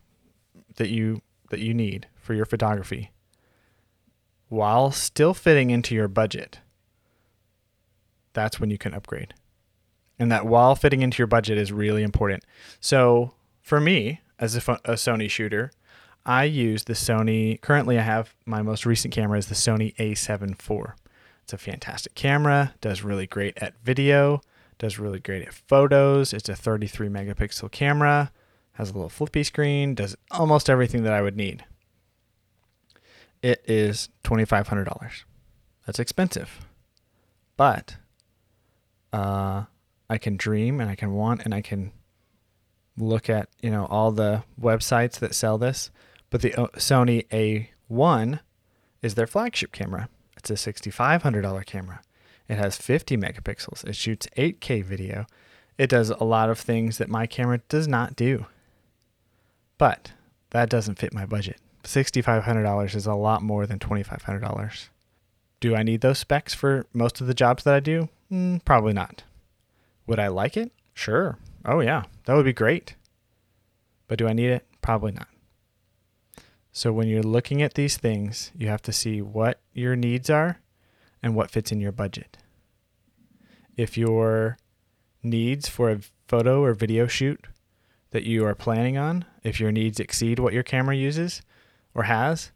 that 0.77 0.89
you 0.89 1.23
that 1.51 1.61
you 1.61 1.73
need 1.73 2.07
for 2.17 2.35
your 2.35 2.45
photography 2.45 3.11
while 4.49 4.91
still 4.91 5.35
fitting 5.35 5.71
into 5.71 5.95
your 5.95 6.09
budget, 6.09 6.59
that's 8.33 8.59
when 8.59 8.71
you 8.71 8.79
can 8.79 8.95
upgrade. 8.95 9.35
And 10.19 10.33
that 10.33 10.47
while 10.47 10.75
fitting 10.75 11.03
into 11.03 11.19
your 11.19 11.27
budget 11.27 11.59
is 11.59 11.73
really 11.73 12.03
important. 12.03 12.45
So, 12.81 13.35
for 13.61 13.81
me, 13.81 14.21
as 14.39 14.57
a, 14.57 14.73
a 14.85 14.95
Sony 14.95 15.31
shooter, 15.31 15.71
I 16.27 16.45
use 16.45 16.85
the 16.85 16.95
Sony. 16.95 17.61
Currently, 17.61 17.99
I 17.99 18.03
have 18.03 18.35
my 18.45 18.63
most 18.63 18.85
recent 18.85 19.15
camera 19.15 19.39
is 19.39 19.47
the 19.47 19.55
Sony 19.55 19.95
A7 19.97 20.53
IV. 20.53 20.95
It's 21.45 21.53
a 21.53 21.59
fantastic 21.59 22.15
camera, 22.15 22.75
does 22.81 23.03
really 23.03 23.27
great 23.27 23.57
at 23.59 23.75
video, 23.83 24.41
does 24.79 24.99
really 24.99 25.21
great 25.21 25.47
at 25.47 25.53
photos. 25.53 26.33
It's 26.33 26.49
a 26.49 26.57
33 26.57 27.09
megapixel 27.09 27.71
camera, 27.71 28.31
has 28.73 28.91
a 28.91 28.95
little 28.95 29.09
flippy 29.09 29.43
screen, 29.43 29.95
does 29.95 30.17
almost 30.31 30.71
everything 30.71 31.03
that 31.03 31.13
I 31.13 31.23
would 31.23 31.37
need. 31.37 31.65
It 33.43 33.63
is 33.67 34.09
$2,500. 34.25 35.25
That's 35.87 35.99
expensive. 35.99 36.67
But 37.57 37.97
uh, 39.13 39.65
I 40.09 40.19
can 40.19 40.37
dream 40.37 40.81
and 40.81 40.91
I 40.91 40.95
can 40.95 41.13
want 41.13 41.43
and 41.45 41.55
I 41.55 41.61
can 41.61 41.93
look 42.97 43.31
at 43.31 43.49
you 43.63 43.71
know 43.71 43.87
all 43.87 44.11
the 44.11 44.43
websites 44.61 45.19
that 45.21 45.35
sell 45.35 45.59
this, 45.59 45.91
but 46.31 46.43
the 46.43 46.55
uh, 46.55 46.67
Sony 46.77 47.27
A1 47.29 48.41
is 49.03 49.15
their 49.15 49.27
flagship 49.27 49.73
camera. 49.73 50.09
It's 50.37 50.51
a 50.51 50.55
$6,500 50.55 51.67
camera. 51.67 52.01
It 52.49 52.57
has 52.57 52.77
50 52.77 53.17
megapixels. 53.17 53.87
It 53.87 53.95
shoots 53.95 54.27
8K 54.37 54.83
video. 54.83 55.27
It 55.77 55.91
does 55.91 56.11
a 56.11 56.25
lot 56.25 56.51
of 56.51 56.59
things 56.59 56.99
that 56.99 57.09
my 57.09 57.27
camera 57.27 57.61
does 57.69 57.87
not 57.87 58.17
do. 58.17 58.47
But 59.77 60.13
that 60.51 60.71
doesn't 60.71 60.99
fit 60.99 61.13
my 61.13 61.27
budget. 61.27 61.59
$6,500 61.85 62.95
is 62.95 63.07
a 63.07 63.15
lot 63.15 63.43
more 63.43 63.67
than 63.67 63.79
$2,500. 63.79 64.89
Do 65.61 65.77
I 65.77 65.83
need 65.83 66.01
those 66.01 66.19
specs 66.19 66.55
for 66.55 66.87
most 66.93 67.21
of 67.21 67.27
the 67.27 67.35
jobs 67.35 67.65
that 67.65 67.75
I 67.75 67.81
do? 67.81 68.09
Mm, 68.33 68.65
probably 68.65 68.93
not. 68.93 69.25
Would 70.07 70.19
I 70.19 70.29
like 70.29 70.57
it? 70.57 70.73
Sure. 70.95 71.39
Oh, 71.65 71.81
yeah, 71.81 72.05
that 72.25 72.35
would 72.35 72.45
be 72.45 72.53
great. 72.53 72.95
But 74.07 74.19
do 74.19 74.27
I 74.27 74.33
need 74.33 74.51
it? 74.51 74.67
Probably 74.81 75.13
not. 75.13 75.29
So 76.73 76.93
when 76.93 77.09
you're 77.09 77.23
looking 77.23 77.61
at 77.61 77.75
these 77.75 77.97
things, 77.97 78.53
you 78.57 78.69
have 78.69 78.83
to 78.83 78.93
see 78.93 79.21
what 79.21 79.61
your 79.73 79.97
needs 79.97 80.31
are 80.31 80.61
and 81.23 81.35
what 81.35 81.51
fits 81.51 81.73
in 81.73 81.81
your 81.81 81.93
budget. 81.93 82.39
If 83.77 83.97
your 83.97 84.57
needs 85.23 85.69
for 85.69 85.91
a 85.91 86.01
photo 86.27 86.63
or 86.63 86.75
video 86.75 87.07
shoot 87.07 87.47
that 88.11 88.25
you 88.25 88.45
are 88.45 88.55
planning 88.55 88.97
on, 88.97 89.25
if 89.43 89.61
your 89.61 89.73
needs 89.73 90.01
exceed 90.01 90.39
what 90.39 90.53
your 90.53 90.63
camera 90.63 90.97
uses 90.97 91.43
or 91.95 92.05
has, 92.05 92.51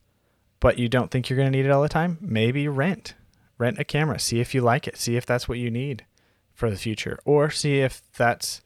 but 0.61 0.79
you 0.79 0.89
don't 0.89 1.11
think 1.11 1.29
you're 1.29 1.37
going 1.37 1.51
to 1.51 1.57
need 1.57 1.67
it 1.67 1.73
all 1.73 1.83
the 1.83 1.89
time, 1.89 2.19
maybe 2.21 2.69
rent. 2.69 3.15
Rent 3.59 3.79
a 3.79 3.85
camera. 3.85 4.19
See 4.19 4.41
if 4.41 4.55
you 4.55 4.61
like 4.61 4.89
it. 4.89 4.97
See 4.97 5.17
if 5.17 5.27
that's 5.27 5.49
what 5.49 5.59
you 5.59 5.71
need 5.71 6.05
for 6.55 6.71
the 6.71 6.77
future. 6.77 7.19
Or 7.25 7.51
see 7.51 7.81
if 7.81 8.03
that's 8.17 8.61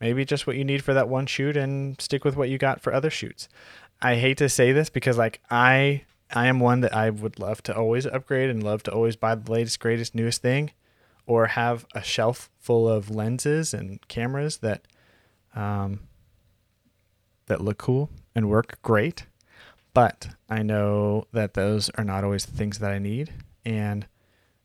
maybe 0.00 0.24
just 0.24 0.46
what 0.46 0.56
you 0.56 0.64
need 0.64 0.82
for 0.82 0.94
that 0.94 1.08
one 1.08 1.26
shoot 1.26 1.56
and 1.56 2.00
stick 2.00 2.24
with 2.24 2.36
what 2.36 2.48
you 2.48 2.58
got 2.58 2.80
for 2.80 2.92
other 2.92 3.10
shoots. 3.10 3.48
I 4.02 4.16
hate 4.16 4.38
to 4.38 4.48
say 4.48 4.72
this 4.72 4.90
because 4.90 5.18
like 5.18 5.40
I 5.50 6.04
I 6.32 6.46
am 6.46 6.60
one 6.60 6.80
that 6.80 6.94
I 6.94 7.10
would 7.10 7.38
love 7.38 7.62
to 7.64 7.76
always 7.76 8.06
upgrade 8.06 8.50
and 8.50 8.62
love 8.62 8.82
to 8.84 8.92
always 8.92 9.16
buy 9.16 9.34
the 9.34 9.50
latest, 9.50 9.80
greatest, 9.80 10.14
newest 10.14 10.42
thing, 10.42 10.70
or 11.26 11.46
have 11.46 11.86
a 11.94 12.02
shelf 12.02 12.50
full 12.58 12.88
of 12.88 13.10
lenses 13.10 13.74
and 13.74 14.06
cameras 14.08 14.58
that 14.58 14.86
um, 15.54 16.00
that 17.46 17.60
look 17.60 17.78
cool 17.78 18.10
and 18.34 18.48
work 18.48 18.80
great. 18.82 19.26
But 19.92 20.28
I 20.48 20.62
know 20.62 21.26
that 21.32 21.54
those 21.54 21.90
are 21.90 22.04
not 22.04 22.22
always 22.22 22.46
the 22.46 22.56
things 22.56 22.78
that 22.78 22.92
I 22.92 22.98
need, 22.98 23.32
and 23.64 24.06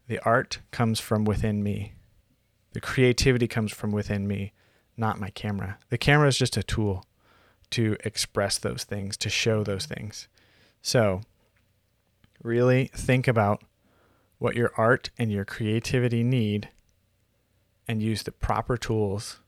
the 0.07 0.19
art 0.19 0.59
comes 0.71 0.99
from 0.99 1.25
within 1.25 1.63
me. 1.63 1.93
The 2.73 2.81
creativity 2.81 3.47
comes 3.47 3.71
from 3.71 3.91
within 3.91 4.27
me, 4.27 4.53
not 4.95 5.19
my 5.19 5.31
camera. 5.31 5.79
The 5.89 5.97
camera 5.97 6.27
is 6.27 6.37
just 6.37 6.57
a 6.57 6.63
tool 6.63 7.05
to 7.71 7.97
express 8.03 8.59
those 8.59 8.83
things, 8.83 9.17
to 9.17 9.29
show 9.29 9.63
those 9.63 9.87
things. 9.87 10.27
So, 10.81 11.21
really 12.45 12.91
think 12.93 13.27
about 13.27 13.63
what 14.37 14.55
your 14.55 14.71
art 14.77 15.09
and 15.17 15.31
your 15.31 15.45
creativity 15.45 16.23
need 16.23 16.69
and 17.87 18.01
use 18.01 18.23
the 18.23 18.31
proper 18.31 18.77
tools 18.77 19.39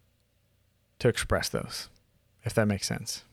to 0.99 1.07
express 1.07 1.49
those, 1.49 1.89
if 2.43 2.53
that 2.53 2.67
makes 2.67 2.87
sense. 2.87 3.23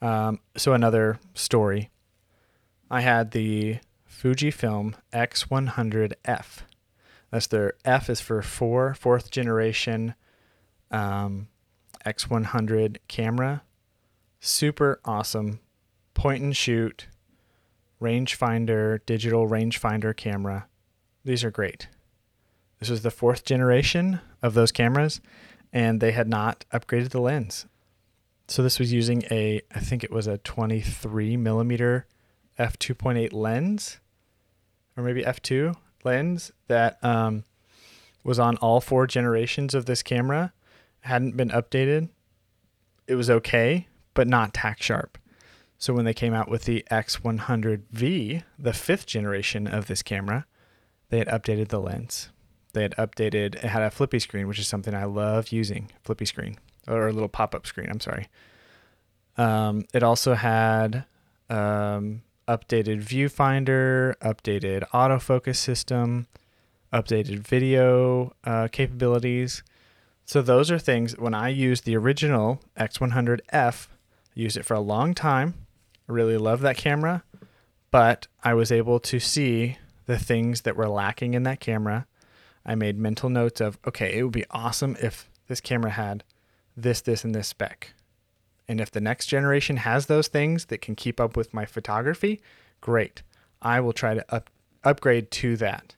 Um, 0.00 0.40
so, 0.56 0.72
another 0.72 1.18
story 1.34 1.90
I 2.90 3.00
had 3.00 3.30
the 3.30 3.78
Fujifilm 4.10 4.94
X100F. 5.12 6.58
That's 7.30 7.46
their 7.46 7.74
F 7.84 8.08
is 8.08 8.20
for 8.20 8.42
four, 8.42 8.94
fourth 8.94 9.30
generation 9.30 10.14
um, 10.90 11.48
X100 12.06 12.98
camera. 13.08 13.62
Super 14.40 15.00
awesome 15.04 15.60
point 16.12 16.42
and 16.42 16.56
shoot 16.56 17.06
rangefinder, 18.00 19.00
digital 19.06 19.48
rangefinder 19.48 20.16
camera. 20.16 20.66
These 21.24 21.44
are 21.44 21.50
great. 21.50 21.88
This 22.80 22.90
was 22.90 23.02
the 23.02 23.10
fourth 23.10 23.44
generation 23.44 24.20
of 24.42 24.54
those 24.54 24.72
cameras, 24.72 25.20
and 25.72 26.00
they 26.00 26.12
had 26.12 26.28
not 26.28 26.64
upgraded 26.72 27.10
the 27.10 27.20
lens. 27.20 27.66
So 28.46 28.62
this 28.62 28.78
was 28.78 28.92
using 28.92 29.24
a, 29.30 29.62
I 29.74 29.80
think 29.80 30.04
it 30.04 30.10
was 30.10 30.26
a 30.26 30.38
23 30.38 31.36
millimeter 31.36 32.06
f2.8 32.58 33.32
lens, 33.32 34.00
or 34.96 35.02
maybe 35.02 35.22
f2 35.22 35.74
lens 36.04 36.52
that 36.68 37.02
um, 37.02 37.44
was 38.22 38.38
on 38.38 38.56
all 38.58 38.80
four 38.80 39.06
generations 39.06 39.74
of 39.74 39.86
this 39.86 40.02
camera. 40.02 40.52
Hadn't 41.00 41.36
been 41.36 41.50
updated. 41.50 42.10
It 43.06 43.14
was 43.14 43.30
okay, 43.30 43.88
but 44.14 44.28
not 44.28 44.54
tack 44.54 44.82
sharp. 44.82 45.18
So 45.84 45.92
when 45.92 46.06
they 46.06 46.14
came 46.14 46.32
out 46.32 46.48
with 46.48 46.64
the 46.64 46.82
X100V, 46.90 48.42
the 48.58 48.72
fifth 48.72 49.04
generation 49.04 49.66
of 49.66 49.86
this 49.86 50.02
camera, 50.02 50.46
they 51.10 51.18
had 51.18 51.28
updated 51.28 51.68
the 51.68 51.78
lens. 51.78 52.30
They 52.72 52.80
had 52.80 52.96
updated, 52.96 53.56
it 53.56 53.64
had 53.64 53.82
a 53.82 53.90
flippy 53.90 54.18
screen, 54.18 54.48
which 54.48 54.58
is 54.58 54.66
something 54.66 54.94
I 54.94 55.04
love 55.04 55.52
using, 55.52 55.90
flippy 56.02 56.24
screen, 56.24 56.56
or 56.88 57.06
a 57.06 57.12
little 57.12 57.28
pop 57.28 57.54
up 57.54 57.66
screen, 57.66 57.90
I'm 57.90 58.00
sorry. 58.00 58.28
Um, 59.36 59.84
it 59.92 60.02
also 60.02 60.32
had 60.32 61.04
um, 61.50 62.22
updated 62.48 63.02
viewfinder, 63.02 64.16
updated 64.22 64.88
autofocus 64.94 65.56
system, 65.56 66.28
updated 66.94 67.40
video 67.40 68.32
uh, 68.44 68.68
capabilities. 68.72 69.62
So 70.24 70.40
those 70.40 70.70
are 70.70 70.78
things 70.78 71.18
when 71.18 71.34
I 71.34 71.50
used 71.50 71.84
the 71.84 71.94
original 71.94 72.62
X100F, 72.78 73.88
used 74.32 74.56
it 74.56 74.64
for 74.64 74.72
a 74.72 74.80
long 74.80 75.12
time 75.12 75.63
Really 76.06 76.36
love 76.36 76.60
that 76.60 76.76
camera, 76.76 77.22
but 77.90 78.26
I 78.42 78.54
was 78.54 78.70
able 78.70 79.00
to 79.00 79.18
see 79.18 79.78
the 80.06 80.18
things 80.18 80.62
that 80.62 80.76
were 80.76 80.88
lacking 80.88 81.34
in 81.34 81.44
that 81.44 81.60
camera. 81.60 82.06
I 82.66 82.74
made 82.74 82.98
mental 82.98 83.30
notes 83.30 83.60
of, 83.60 83.78
okay, 83.86 84.18
it 84.18 84.22
would 84.22 84.32
be 84.32 84.44
awesome 84.50 84.96
if 85.00 85.30
this 85.48 85.60
camera 85.60 85.90
had 85.90 86.24
this, 86.76 87.00
this, 87.00 87.24
and 87.24 87.34
this 87.34 87.48
spec. 87.48 87.94
And 88.68 88.80
if 88.80 88.90
the 88.90 89.00
next 89.00 89.26
generation 89.26 89.78
has 89.78 90.06
those 90.06 90.28
things 90.28 90.66
that 90.66 90.80
can 90.80 90.94
keep 90.94 91.20
up 91.20 91.36
with 91.36 91.54
my 91.54 91.66
photography, 91.66 92.40
great. 92.80 93.22
I 93.62 93.80
will 93.80 93.92
try 93.92 94.14
to 94.14 94.34
up, 94.34 94.50
upgrade 94.82 95.30
to 95.32 95.56
that. 95.56 95.94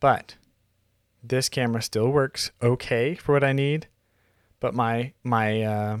But 0.00 0.36
this 1.22 1.48
camera 1.48 1.82
still 1.82 2.08
works 2.08 2.50
okay 2.62 3.14
for 3.14 3.32
what 3.32 3.44
I 3.44 3.52
need, 3.52 3.88
but 4.60 4.74
my 4.74 5.12
my 5.24 5.62
uh, 5.62 5.98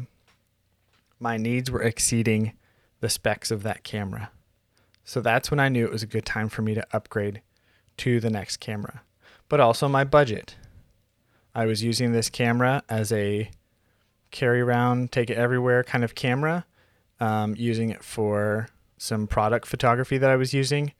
my 1.18 1.36
needs 1.36 1.70
were 1.70 1.82
exceeding 1.82 2.52
the 3.00 3.08
specs 3.08 3.50
of 3.50 3.62
that 3.62 3.84
camera. 3.84 4.30
So 5.04 5.20
that's 5.20 5.50
when 5.50 5.60
I 5.60 5.68
knew 5.68 5.84
it 5.86 5.92
was 5.92 6.02
a 6.02 6.06
good 6.06 6.26
time 6.26 6.48
for 6.48 6.62
me 6.62 6.74
to 6.74 6.86
upgrade 6.92 7.42
to 7.98 8.20
the 8.20 8.30
next 8.30 8.58
camera. 8.58 9.02
But 9.48 9.60
also 9.60 9.88
my 9.88 10.04
budget. 10.04 10.56
I 11.54 11.64
was 11.64 11.82
using 11.82 12.12
this 12.12 12.28
camera 12.28 12.82
as 12.88 13.10
a 13.10 13.50
carry 14.30 14.60
around, 14.60 15.10
take 15.10 15.30
it 15.30 15.38
everywhere 15.38 15.82
kind 15.82 16.04
of 16.04 16.14
camera, 16.14 16.66
um, 17.20 17.54
using 17.56 17.90
it 17.90 18.04
for 18.04 18.68
some 18.98 19.26
product 19.26 19.66
photography 19.66 20.18
that 20.18 20.30
I 20.30 20.36
was 20.36 20.52
using 20.52 20.92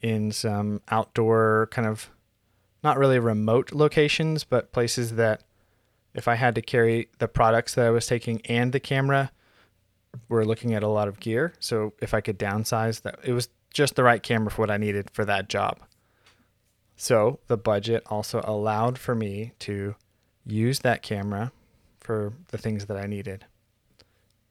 in 0.00 0.32
some 0.32 0.80
outdoor 0.88 1.68
kind 1.70 1.86
of 1.86 2.10
not 2.82 2.96
really 2.96 3.18
remote 3.18 3.72
locations, 3.72 4.44
but 4.44 4.72
places 4.72 5.16
that 5.16 5.42
if 6.14 6.26
I 6.26 6.36
had 6.36 6.54
to 6.54 6.62
carry 6.62 7.08
the 7.18 7.28
products 7.28 7.74
that 7.74 7.86
I 7.86 7.90
was 7.90 8.06
taking 8.06 8.40
and 8.46 8.72
the 8.72 8.80
camera, 8.80 9.30
we're 10.28 10.44
looking 10.44 10.74
at 10.74 10.82
a 10.82 10.88
lot 10.88 11.08
of 11.08 11.20
gear. 11.20 11.52
So 11.60 11.92
if 12.00 12.14
I 12.14 12.20
could 12.20 12.38
downsize 12.38 13.02
that, 13.02 13.18
it 13.24 13.32
was 13.32 13.48
just 13.72 13.94
the 13.94 14.04
right 14.04 14.22
camera 14.22 14.50
for 14.50 14.62
what 14.62 14.70
I 14.70 14.76
needed 14.76 15.10
for 15.12 15.24
that 15.24 15.48
job. 15.48 15.78
So 16.96 17.40
the 17.46 17.56
budget 17.56 18.02
also 18.06 18.42
allowed 18.44 18.98
for 18.98 19.14
me 19.14 19.52
to 19.60 19.94
use 20.44 20.80
that 20.80 21.02
camera 21.02 21.52
for 22.00 22.32
the 22.48 22.58
things 22.58 22.86
that 22.86 22.96
I 22.96 23.06
needed. 23.06 23.46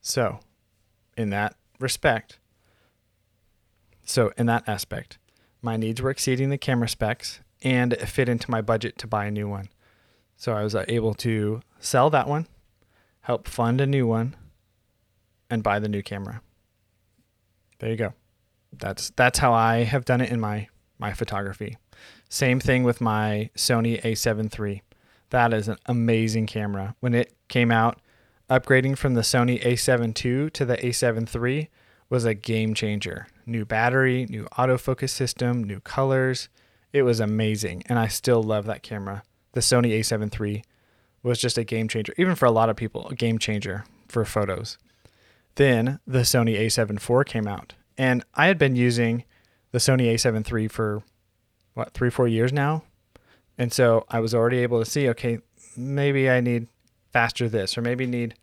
So, 0.02 0.40
in 1.18 1.30
that 1.32 1.56
respect, 1.80 2.40
so 4.04 4.32
in 4.38 4.46
that 4.46 4.68
aspect, 4.68 5.18
my 5.62 5.76
needs 5.76 6.02
were 6.02 6.10
exceeding 6.10 6.50
the 6.50 6.58
camera 6.58 6.88
specs 6.88 7.42
and 7.62 7.94
it 7.94 8.08
fit 8.08 8.30
into 8.30 8.50
my 8.50 8.62
budget 8.62 8.98
to 9.00 9.08
buy 9.08 9.26
a 9.26 9.32
new 9.32 9.48
one. 9.48 9.70
So 10.38 10.54
I 10.54 10.64
was 10.64 10.74
uh, 10.74 10.86
able 10.88 11.14
to 11.16 11.62
sell 11.80 12.10
that 12.12 12.28
one, 12.28 12.48
help 13.22 13.48
fund 13.48 13.82
a 13.82 13.86
new 13.86 14.08
one, 14.08 14.36
and 15.50 15.64
buy 15.64 15.80
the 15.80 15.90
new 15.90 16.04
camera. 16.04 16.42
There 17.80 17.90
you 17.90 17.96
go. 17.96 18.14
That's 18.78 19.12
that's 19.16 19.40
how 19.40 19.54
I 19.54 19.84
have 19.84 20.06
done 20.06 20.22
it 20.22 20.30
in 20.30 20.40
my 20.40 20.68
my 21.00 21.14
photography. 21.14 21.78
Same 22.30 22.60
thing 22.60 22.84
with 22.84 23.02
my 23.02 23.50
Sony 23.56 24.02
A7 24.04 24.60
III. 24.60 24.84
That 25.32 25.54
is 25.54 25.68
an 25.68 25.78
amazing 25.86 26.48
camera. 26.48 26.96
When 27.00 27.14
it 27.14 27.36
came 27.48 27.72
out, 27.72 28.00
upgrading 28.50 28.98
from 28.98 29.14
the 29.14 29.22
Sony 29.22 29.62
A7 29.64 30.08
II 30.26 30.50
to 30.52 30.66
the 30.66 30.78
A7 30.78 31.36
III 31.36 31.70
was 32.10 32.26
a 32.26 32.34
game 32.34 32.74
changer. 32.74 33.28
New 33.46 33.66
battery, 33.66 34.26
new 34.30 34.46
autofocus 34.58 35.10
system, 35.10 35.64
new 35.64 35.80
colors. 35.80 36.50
It 36.92 37.04
was 37.04 37.20
amazing, 37.20 37.84
and 37.86 38.00
I 38.00 38.08
still 38.08 38.42
love 38.42 38.66
that 38.66 38.84
camera. 38.84 39.24
The 39.54 39.62
Sony 39.62 40.00
A7 40.00 40.40
III 40.40 40.64
was 41.22 41.40
just 41.40 41.58
a 41.58 41.64
game 41.64 41.88
changer, 41.88 42.14
even 42.18 42.36
for 42.36 42.46
a 42.46 42.52
lot 42.52 42.70
of 42.70 42.76
people, 42.76 43.08
a 43.10 43.16
game 43.16 43.38
changer 43.38 43.86
for 44.08 44.26
photos. 44.26 44.78
Then 45.60 46.00
the 46.08 46.20
Sony 46.20 46.58
A7 46.58 46.96
IV 46.96 47.26
came 47.26 47.46
out, 47.46 47.74
and 47.98 48.24
I 48.34 48.48
had 48.48 48.58
been 48.58 48.78
using 48.78 49.26
the 49.74 49.80
Sony 49.80 50.14
A7 50.14 50.50
III 50.50 50.70
for 50.70 51.04
what 51.74 51.94
three, 51.94 52.10
four 52.10 52.30
years 52.30 52.54
now, 52.54 52.84
and 53.58 53.74
so 53.74 54.06
I 54.08 54.22
was 54.22 54.34
already 54.34 54.60
able 54.60 54.82
to 54.82 54.90
see, 54.90 55.10
okay, 55.10 55.40
maybe 55.76 56.30
I 56.30 56.40
need 56.40 56.68
faster 57.12 57.50
this, 57.50 57.78
or 57.78 57.82
maybe 57.82 58.06
need, 58.06 58.36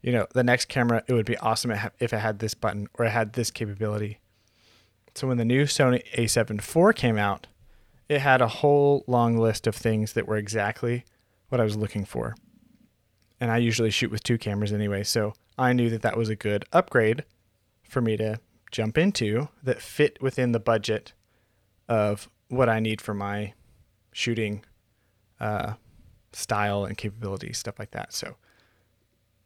you 0.00 0.12
know, 0.12 0.28
the 0.32 0.44
next 0.44 0.66
camera. 0.66 1.02
It 1.08 1.12
would 1.12 1.26
be 1.26 1.36
awesome 1.38 1.72
if 1.72 2.12
it 2.12 2.18
had 2.18 2.38
this 2.38 2.54
button 2.54 2.86
or 2.94 3.04
it 3.06 3.10
had 3.10 3.32
this 3.32 3.50
capability. 3.50 4.20
So 5.16 5.26
when 5.26 5.38
the 5.38 5.44
new 5.44 5.64
Sony 5.64 6.04
A7 6.14 6.60
IV 6.60 6.94
came 6.94 7.18
out, 7.18 7.48
it 8.08 8.20
had 8.20 8.40
a 8.40 8.46
whole 8.46 9.02
long 9.08 9.36
list 9.36 9.66
of 9.66 9.74
things 9.74 10.12
that 10.12 10.28
were 10.28 10.36
exactly 10.36 11.04
what 11.48 11.60
I 11.60 11.64
was 11.64 11.76
looking 11.76 12.04
for. 12.04 12.36
And 13.40 13.50
I 13.50 13.56
usually 13.56 13.90
shoot 13.90 14.12
with 14.12 14.22
two 14.22 14.38
cameras 14.38 14.72
anyway, 14.72 15.02
so 15.02 15.32
I 15.60 15.74
knew 15.74 15.90
that 15.90 16.00
that 16.00 16.16
was 16.16 16.30
a 16.30 16.34
good 16.34 16.64
upgrade 16.72 17.24
for 17.86 18.00
me 18.00 18.16
to 18.16 18.40
jump 18.72 18.96
into 18.96 19.48
that 19.62 19.82
fit 19.82 20.20
within 20.22 20.52
the 20.52 20.58
budget 20.58 21.12
of 21.86 22.30
what 22.48 22.70
I 22.70 22.80
need 22.80 23.02
for 23.02 23.12
my 23.12 23.52
shooting 24.10 24.64
uh, 25.38 25.74
style 26.32 26.86
and 26.86 26.96
capabilities, 26.96 27.58
stuff 27.58 27.78
like 27.78 27.90
that. 27.90 28.14
So 28.14 28.36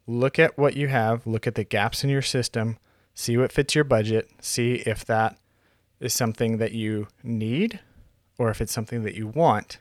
look 0.07 0.39
at 0.39 0.57
what 0.57 0.77
you 0.77 0.87
have, 0.87 1.27
look 1.27 1.49
at 1.49 1.57
the 1.57 1.65
gaps 1.65 2.05
in 2.05 2.11
your 2.11 2.23
system, 2.23 2.79
see 3.13 3.37
what 3.37 3.51
fits 3.51 3.75
your 3.75 3.83
budget, 3.83 4.31
see 4.41 4.75
if 4.87 5.05
that 5.07 5.37
is 5.99 6.15
something 6.15 6.59
that 6.59 6.71
you 6.71 7.09
need 7.25 7.81
or 8.39 8.51
if 8.51 8.61
it's 8.61 8.73
something 8.73 9.03
that 9.03 9.17
you 9.17 9.27
want, 9.27 9.81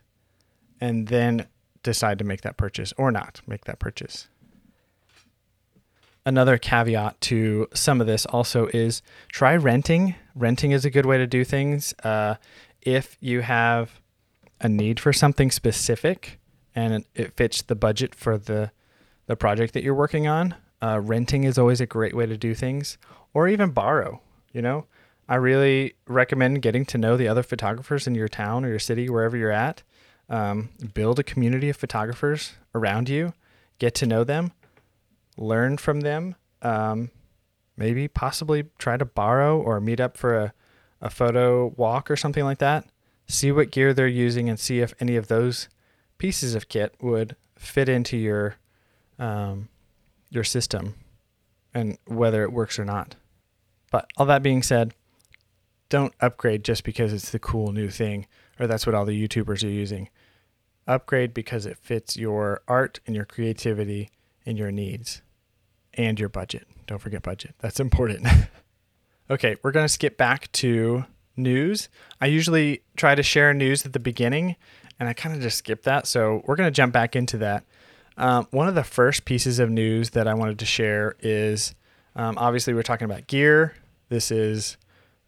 and 0.81 1.09
then 1.09 1.47
decide 1.83 2.17
to 2.17 2.25
make 2.25 2.41
that 2.41 2.57
purchase 2.57 2.91
or 2.97 3.11
not 3.11 3.41
make 3.45 3.65
that 3.65 3.77
purchase. 3.77 4.29
Another 6.25 6.58
caveat 6.58 7.20
to 7.22 7.68
some 7.74 8.01
of 8.01 8.08
this 8.08 8.25
also 8.25 8.68
is 8.68 9.01
try 9.30 9.56
renting. 9.56 10.15
Renting 10.36 10.72
is 10.72 10.86
a 10.86 10.89
good 10.89 11.06
way 11.06 11.18
to 11.18 11.27
do 11.27 11.44
things. 11.44 11.94
Uh, 12.03 12.36
if 12.82 13.18
you 13.20 13.42
have 13.42 14.00
a 14.62 14.70
need 14.70 15.00
for 15.00 15.13
something 15.13 15.51
specific 15.51 16.39
and 16.75 17.06
it 17.15 17.36
fits 17.36 17.62
the 17.62 17.75
budget 17.75 18.15
for 18.15 18.38
the 18.38 18.72
the 19.25 19.36
project 19.38 19.74
that 19.74 19.84
you're 19.84 19.96
working 19.96 20.27
on, 20.27 20.53
uh, 20.82 21.00
renting 21.01 21.46
is 21.46 21.58
always 21.58 21.80
a 21.80 21.86
great 21.86 22.13
way 22.13 22.25
to 22.25 22.36
do 22.36 22.53
things, 22.53 22.98
or 23.34 23.48
even 23.48 23.70
borrow. 23.72 24.20
You 24.51 24.62
know, 24.62 24.86
I 25.30 25.36
really 25.36 25.94
recommend 26.08 26.62
getting 26.62 26.86
to 26.88 26.98
know 26.98 27.15
the 27.15 27.30
other 27.30 27.42
photographers 27.42 28.06
in 28.06 28.15
your 28.15 28.27
town 28.27 28.65
or 28.65 28.68
your 28.68 28.80
city, 28.80 29.10
wherever 29.10 29.38
you're 29.38 29.50
at. 29.50 29.82
Um, 30.30 30.70
build 30.94 31.20
a 31.20 31.24
community 31.24 31.70
of 31.70 31.77
photographers 31.77 32.53
around 32.75 33.08
you, 33.08 33.34
get 33.80 33.96
to 33.96 34.06
know 34.06 34.25
them, 34.25 34.51
learn 35.37 35.77
from 35.77 36.01
them. 36.01 36.35
Um, 36.61 37.11
maybe 37.75 38.07
possibly 38.07 38.65
try 38.77 38.97
to 38.97 39.05
borrow 39.05 39.59
or 39.59 39.79
meet 39.79 39.99
up 39.99 40.17
for 40.17 40.35
a, 40.35 40.53
a 41.01 41.09
photo 41.09 41.73
walk 41.75 42.09
or 42.09 42.15
something 42.15 42.43
like 42.43 42.59
that. 42.59 42.85
See 43.27 43.51
what 43.51 43.71
gear 43.71 43.93
they're 43.93 44.07
using 44.07 44.49
and 44.49 44.59
see 44.59 44.79
if 44.79 44.93
any 44.99 45.15
of 45.15 45.27
those 45.27 45.69
pieces 46.17 46.55
of 46.55 46.69
kit 46.69 46.95
would 47.01 47.35
fit 47.57 47.89
into 47.89 48.17
your 48.17 48.55
um, 49.19 49.69
your 50.29 50.43
system 50.43 50.95
and 51.73 51.97
whether 52.05 52.43
it 52.43 52.51
works 52.51 52.79
or 52.79 52.85
not. 52.85 53.15
But 53.91 54.09
all 54.17 54.25
that 54.25 54.43
being 54.43 54.63
said, 54.63 54.93
don't 55.89 56.13
upgrade 56.19 56.63
just 56.63 56.83
because 56.83 57.13
it's 57.13 57.29
the 57.29 57.39
cool 57.39 57.71
new 57.71 57.89
thing 57.89 58.25
or 58.59 58.67
that's 58.67 58.85
what 58.85 58.95
all 58.95 59.05
the 59.05 59.27
YouTubers 59.27 59.63
are 59.63 59.71
using. 59.71 60.09
Upgrade 60.87 61.33
because 61.33 61.65
it 61.65 61.77
fits 61.77 62.17
your 62.17 62.61
art 62.67 62.99
and 63.05 63.15
your 63.15 63.25
creativity 63.25 64.09
and 64.45 64.57
your 64.57 64.71
needs 64.71 65.21
and 65.93 66.19
your 66.19 66.29
budget. 66.29 66.67
Don't 66.88 67.00
forget 67.00 67.21
budget. 67.21 67.55
That's 67.59 67.79
important. 67.79 68.27
okay, 69.29 69.55
we're 69.63 69.71
going 69.71 69.85
to 69.85 69.93
skip 69.93 70.17
back 70.17 70.51
to 70.53 71.05
news. 71.35 71.89
I 72.21 72.27
usually 72.27 72.81
try 72.95 73.15
to 73.15 73.23
share 73.23 73.53
news 73.53 73.85
at 73.85 73.93
the 73.93 74.00
beginning 74.00 74.55
and 75.00 75.09
I 75.09 75.13
kind 75.13 75.35
of 75.35 75.41
just 75.41 75.57
skip 75.57 75.83
that. 75.83 76.07
So 76.07 76.43
we're 76.45 76.55
going 76.55 76.67
to 76.67 76.71
jump 76.71 76.93
back 76.93 77.15
into 77.15 77.38
that. 77.39 77.63
Um, 78.17 78.47
one 78.51 78.67
of 78.67 78.75
the 78.75 78.83
first 78.83 79.25
pieces 79.25 79.59
of 79.59 79.69
news 79.69 80.12
that 80.12 80.27
I 80.27 80.33
wanted 80.33 80.59
to 80.59 80.65
share 80.65 81.15
is 81.19 81.73
um, 82.15 82.38
obviously 82.38 82.73
we're 82.73 82.83
talking 82.83 83.05
about 83.05 83.27
gear. 83.27 83.75
This 84.09 84.29
is 84.29 84.77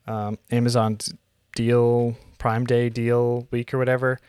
um, 0.07 0.38
Amazon's 0.51 1.13
deal, 1.55 2.15
Prime 2.38 2.65
Day 2.65 2.89
deal 2.89 3.48
week 3.50 3.74
or 3.74 3.79
whatever. 3.79 4.19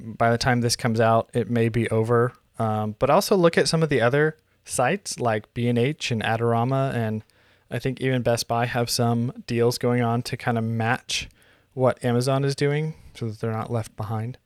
By 0.00 0.30
the 0.30 0.38
time 0.38 0.60
this 0.60 0.76
comes 0.76 1.00
out, 1.00 1.28
it 1.34 1.50
may 1.50 1.68
be 1.68 1.88
over. 1.90 2.32
Um, 2.58 2.96
but 2.98 3.10
also 3.10 3.36
look 3.36 3.56
at 3.56 3.68
some 3.68 3.82
of 3.82 3.88
the 3.88 4.00
other 4.00 4.36
sites 4.64 5.20
like 5.20 5.52
B&H 5.54 6.10
and 6.10 6.22
Adorama 6.22 6.92
and 6.92 7.22
I 7.70 7.78
think 7.78 8.00
even 8.00 8.22
Best 8.22 8.48
Buy 8.48 8.66
have 8.66 8.88
some 8.88 9.32
deals 9.46 9.78
going 9.78 10.02
on 10.02 10.22
to 10.22 10.36
kind 10.36 10.56
of 10.56 10.64
match 10.64 11.28
what 11.74 12.02
Amazon 12.04 12.44
is 12.44 12.54
doing 12.54 12.94
so 13.14 13.28
that 13.28 13.40
they're 13.40 13.52
not 13.52 13.70
left 13.70 13.94
behind. 13.96 14.38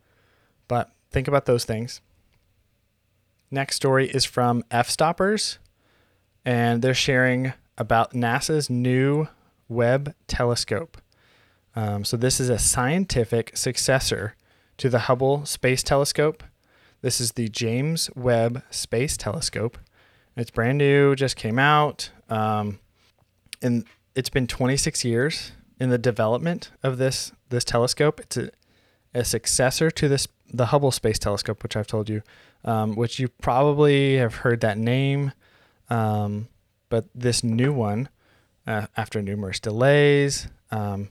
But 0.68 0.90
think 1.10 1.28
about 1.28 1.46
those 1.46 1.64
things. 1.64 2.00
Next 3.50 3.76
story 3.76 4.08
is 4.08 4.24
from 4.24 4.64
F 4.70 4.88
Stoppers, 4.88 5.58
and 6.44 6.82
they're 6.82 6.94
sharing 6.94 7.52
about 7.78 8.12
NASA's 8.12 8.68
new 8.70 9.28
Webb 9.68 10.14
telescope. 10.26 11.00
Um, 11.76 12.04
so, 12.04 12.16
this 12.16 12.40
is 12.40 12.48
a 12.48 12.58
scientific 12.58 13.56
successor 13.56 14.36
to 14.78 14.88
the 14.88 15.00
Hubble 15.00 15.46
Space 15.46 15.82
Telescope. 15.82 16.42
This 17.02 17.20
is 17.20 17.32
the 17.32 17.48
James 17.48 18.10
Webb 18.14 18.62
Space 18.70 19.16
Telescope. 19.16 19.76
It's 20.36 20.50
brand 20.50 20.78
new, 20.78 21.14
just 21.14 21.36
came 21.36 21.58
out. 21.58 22.10
Um, 22.30 22.78
and 23.60 23.84
it's 24.14 24.30
been 24.30 24.46
26 24.46 25.04
years 25.04 25.52
in 25.78 25.90
the 25.90 25.98
development 25.98 26.70
of 26.82 26.98
this 26.98 27.32
this 27.48 27.64
telescope. 27.64 28.20
It's 28.20 28.36
a, 28.36 28.50
a 29.14 29.24
successor 29.24 29.90
to 29.90 30.08
this 30.08 30.28
the 30.52 30.66
Hubble 30.66 30.92
Space 30.92 31.18
Telescope, 31.18 31.62
which 31.62 31.76
I've 31.76 31.86
told 31.86 32.08
you 32.08 32.22
um, 32.64 32.94
which 32.94 33.18
you 33.18 33.28
probably 33.28 34.16
have 34.16 34.36
heard 34.36 34.60
that 34.60 34.78
name. 34.78 35.32
Um, 35.90 36.48
but 36.88 37.06
this 37.14 37.42
new 37.42 37.72
one, 37.72 38.08
uh, 38.66 38.86
after 38.96 39.20
numerous 39.22 39.60
delays, 39.60 40.48
um, 40.70 41.08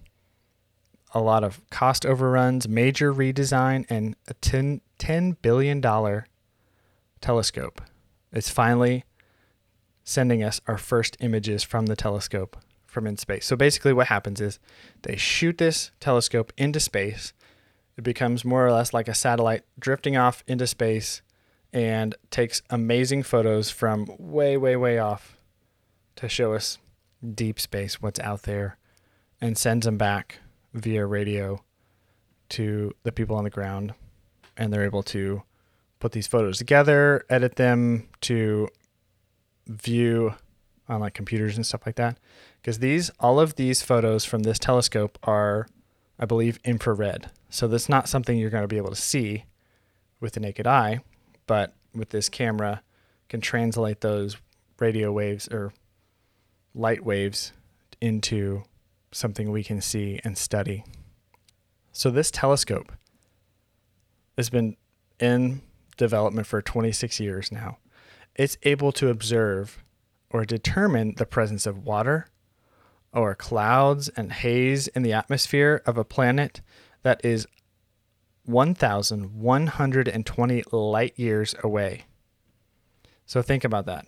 a 1.13 1.19
lot 1.19 1.43
of 1.43 1.61
cost 1.69 2.05
overruns, 2.05 2.67
major 2.67 3.13
redesign, 3.13 3.85
and 3.89 4.15
a 4.27 4.33
$10, 4.35 4.81
$10 4.99 5.37
billion 5.41 5.81
telescope, 7.21 7.81
It's 8.31 8.49
finally 8.49 9.03
sending 10.03 10.43
us 10.43 10.61
our 10.67 10.77
first 10.77 11.17
images 11.19 11.63
from 11.63 11.85
the 11.85 11.95
telescope 11.95 12.57
from 12.87 13.07
in 13.07 13.17
space. 13.17 13.45
So 13.45 13.55
basically, 13.55 13.93
what 13.93 14.07
happens 14.07 14.41
is 14.41 14.59
they 15.03 15.15
shoot 15.15 15.57
this 15.57 15.91
telescope 15.99 16.51
into 16.57 16.79
space. 16.79 17.33
It 17.97 18.03
becomes 18.03 18.43
more 18.43 18.65
or 18.65 18.71
less 18.71 18.93
like 18.93 19.07
a 19.07 19.13
satellite 19.13 19.63
drifting 19.79 20.17
off 20.17 20.43
into 20.47 20.67
space 20.67 21.21
and 21.71 22.15
takes 22.29 22.61
amazing 22.69 23.23
photos 23.23 23.69
from 23.69 24.07
way, 24.17 24.57
way, 24.57 24.75
way 24.75 24.97
off 24.97 25.37
to 26.17 26.27
show 26.27 26.53
us 26.53 26.77
deep 27.33 27.59
space, 27.59 28.01
what's 28.01 28.19
out 28.19 28.43
there, 28.43 28.77
and 29.39 29.57
sends 29.57 29.85
them 29.85 29.97
back 29.97 30.39
via 30.73 31.05
radio 31.05 31.63
to 32.49 32.93
the 33.03 33.11
people 33.11 33.35
on 33.35 33.43
the 33.43 33.49
ground. 33.49 33.93
And 34.57 34.71
they're 34.71 34.85
able 34.85 35.03
to 35.03 35.43
put 35.99 36.11
these 36.11 36.27
photos 36.27 36.57
together, 36.57 37.25
edit 37.29 37.55
them 37.55 38.09
to 38.21 38.67
view 39.67 40.33
on 40.89 40.99
like 40.99 41.13
computers 41.13 41.55
and 41.55 41.65
stuff 41.65 41.85
like 41.85 41.95
that. 41.95 42.17
Because 42.61 42.79
these, 42.79 43.09
all 43.19 43.39
of 43.39 43.55
these 43.55 43.81
photos 43.81 44.25
from 44.25 44.43
this 44.43 44.59
telescope 44.59 45.17
are, 45.23 45.67
I 46.19 46.25
believe, 46.25 46.59
infrared. 46.63 47.29
So 47.49 47.67
that's 47.67 47.89
not 47.89 48.09
something 48.09 48.37
you're 48.37 48.49
going 48.49 48.63
to 48.63 48.67
be 48.67 48.77
able 48.77 48.89
to 48.89 48.95
see 48.95 49.45
with 50.19 50.33
the 50.33 50.39
naked 50.39 50.67
eye 50.67 51.01
but 51.51 51.73
with 51.93 52.11
this 52.11 52.29
camera 52.29 52.81
can 53.27 53.41
translate 53.41 53.99
those 53.99 54.37
radio 54.79 55.11
waves 55.11 55.49
or 55.49 55.73
light 56.73 57.03
waves 57.03 57.51
into 57.99 58.63
something 59.11 59.51
we 59.51 59.63
can 59.63 59.81
see 59.81 60.19
and 60.23 60.37
study. 60.37 60.83
So 61.91 62.09
this 62.09 62.31
telescope 62.31 62.93
has 64.37 64.49
been 64.49 64.77
in 65.19 65.61
development 65.97 66.47
for 66.47 66.61
26 66.61 67.19
years 67.19 67.51
now. 67.51 67.77
It's 68.35 68.57
able 68.63 68.93
to 68.93 69.09
observe 69.09 69.83
or 70.29 70.45
determine 70.45 71.15
the 71.17 71.25
presence 71.25 71.65
of 71.65 71.85
water 71.85 72.27
or 73.13 73.35
clouds 73.35 74.07
and 74.09 74.31
haze 74.31 74.87
in 74.87 75.03
the 75.03 75.13
atmosphere 75.13 75.81
of 75.85 75.97
a 75.97 76.05
planet 76.05 76.61
that 77.03 77.23
is 77.25 77.47
1,120 78.45 80.63
light 80.71 81.19
years 81.19 81.55
away. 81.63 82.05
So 83.25 83.41
think 83.41 83.63
about 83.63 83.85
that. 83.85 84.05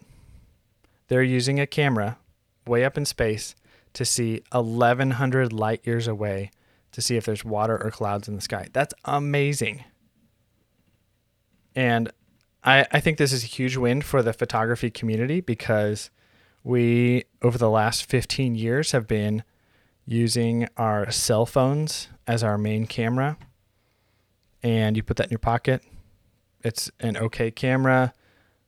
They're 1.08 1.24
using 1.24 1.60
a 1.60 1.68
camera 1.68 2.18
way 2.66 2.86
up 2.86 2.98
in 2.98 3.06
space 3.06 3.56
to 3.94 4.06
see 4.06 4.42
1,100 4.52 5.54
light 5.54 5.86
years 5.86 6.08
away 6.08 6.52
to 6.92 7.02
see 7.02 7.18
if 7.18 7.26
there's 7.26 7.44
water 7.44 7.82
or 7.82 7.92
clouds 7.92 8.28
in 8.28 8.36
the 8.36 8.42
sky. 8.42 8.68
That's 8.74 8.94
amazing. 9.06 9.84
And 11.76 12.12
I, 12.64 12.86
I 12.92 13.00
think 13.00 13.18
this 13.18 13.32
is 13.32 13.44
a 13.44 13.48
huge 13.48 13.78
win 13.78 14.02
for 14.02 14.22
the 14.22 14.34
photography 14.34 14.92
community 14.92 15.42
because 15.42 16.12
we, 16.64 17.26
over 17.42 17.58
the 17.58 17.70
last 17.70 18.10
15 18.10 18.56
years, 18.56 18.92
have 18.92 19.08
been 19.08 19.44
using 20.06 20.68
our 20.78 21.10
cell 21.12 21.46
phones 21.46 22.10
as 22.28 22.44
our 22.44 22.58
main 22.58 22.86
camera 22.86 23.38
and 24.64 24.96
you 24.96 25.04
put 25.04 25.18
that 25.18 25.28
in 25.28 25.32
your 25.32 25.40
pocket. 25.40 25.84
It's 26.64 26.90
an 27.02 27.18
okay 27.18 27.52
camera, 27.52 28.14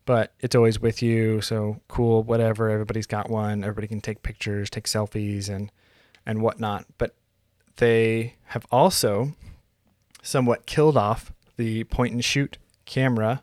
but 0.06 0.34
it's 0.40 0.56
always 0.56 0.80
with 0.80 1.02
you. 1.02 1.42
So 1.42 1.82
cool, 1.88 2.24
whatever. 2.24 2.70
Everybody's 2.70 3.08
got 3.08 3.30
one. 3.30 3.64
Everybody 3.64 3.88
can 3.88 4.02
take 4.02 4.24
pictures, 4.24 4.70
take 4.70 4.86
selfies, 4.86 5.50
and 5.50 5.72
and 6.26 6.42
whatnot. 6.42 6.86
But 6.98 7.16
they 7.78 8.36
have 8.46 8.66
also 8.72 9.34
somewhat 10.22 10.66
killed 10.66 10.98
off 10.98 11.34
the 11.58 11.84
point 11.86 12.14
and 12.14 12.24
shoot 12.24 12.58
camera 12.86 13.42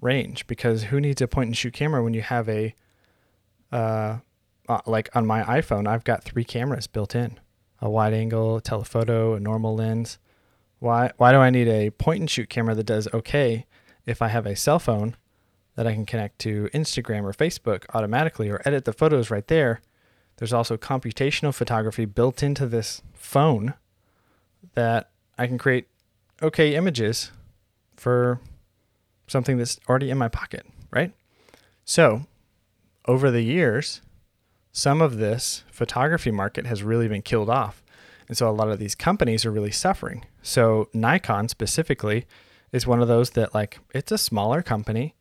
range 0.00 0.46
because 0.46 0.84
who 0.84 1.00
needs 1.00 1.20
a 1.20 1.28
point 1.28 1.48
and 1.48 1.56
shoot 1.56 1.72
camera 1.74 2.02
when 2.02 2.14
you 2.14 2.22
have 2.22 2.48
a 2.48 2.74
uh, 3.72 4.18
uh, 4.68 4.80
like 4.86 5.08
on 5.14 5.26
my 5.26 5.42
iPhone, 5.42 5.86
I've 5.86 6.04
got 6.04 6.22
three 6.22 6.44
cameras 6.44 6.86
built 6.86 7.14
in: 7.14 7.38
a 7.80 7.90
wide 7.90 8.14
angle, 8.14 8.56
a 8.56 8.60
telephoto, 8.60 9.34
a 9.34 9.40
normal 9.40 9.74
lens. 9.74 10.18
Why 10.78 11.10
why 11.16 11.32
do 11.32 11.38
I 11.38 11.50
need 11.50 11.68
a 11.68 11.90
point 11.90 12.20
and 12.20 12.30
shoot 12.30 12.48
camera 12.48 12.74
that 12.76 12.86
does 12.86 13.08
okay 13.12 13.66
if 14.06 14.22
I 14.22 14.28
have 14.28 14.46
a 14.46 14.56
cell 14.56 14.78
phone 14.78 15.16
that 15.80 15.86
I 15.86 15.94
can 15.94 16.04
connect 16.04 16.38
to 16.40 16.68
Instagram 16.74 17.22
or 17.22 17.32
Facebook 17.32 17.86
automatically 17.94 18.50
or 18.50 18.60
edit 18.66 18.84
the 18.84 18.92
photos 18.92 19.30
right 19.30 19.46
there? 19.46 19.80
There's 20.36 20.52
also 20.52 20.76
computational 20.76 21.54
photography 21.54 22.04
built 22.04 22.42
into 22.42 22.66
this 22.66 23.00
phone 23.14 23.72
that 24.74 25.08
I 25.38 25.46
can 25.46 25.56
create 25.56 25.88
okay 26.42 26.74
images 26.74 27.30
for 27.96 28.40
something 29.26 29.56
that's 29.56 29.80
already 29.88 30.10
in 30.10 30.18
my 30.18 30.28
pocket, 30.28 30.66
right? 30.90 31.14
So, 31.86 32.26
over 33.06 33.30
the 33.30 33.40
years, 33.40 34.02
some 34.72 35.00
of 35.00 35.16
this 35.16 35.64
photography 35.72 36.30
market 36.30 36.66
has 36.66 36.82
really 36.82 37.08
been 37.08 37.22
killed 37.22 37.48
off. 37.48 37.82
And 38.28 38.36
so 38.36 38.50
a 38.50 38.52
lot 38.52 38.68
of 38.68 38.78
these 38.78 38.94
companies 38.94 39.46
are 39.46 39.50
really 39.50 39.72
suffering. 39.72 40.26
So 40.42 40.90
Nikon 40.92 41.48
specifically 41.48 42.26
is 42.70 42.86
one 42.86 43.00
of 43.00 43.08
those 43.08 43.30
that 43.30 43.54
like 43.54 43.78
it's 43.94 44.12
a 44.12 44.18
smaller 44.18 44.60
company. 44.60 45.14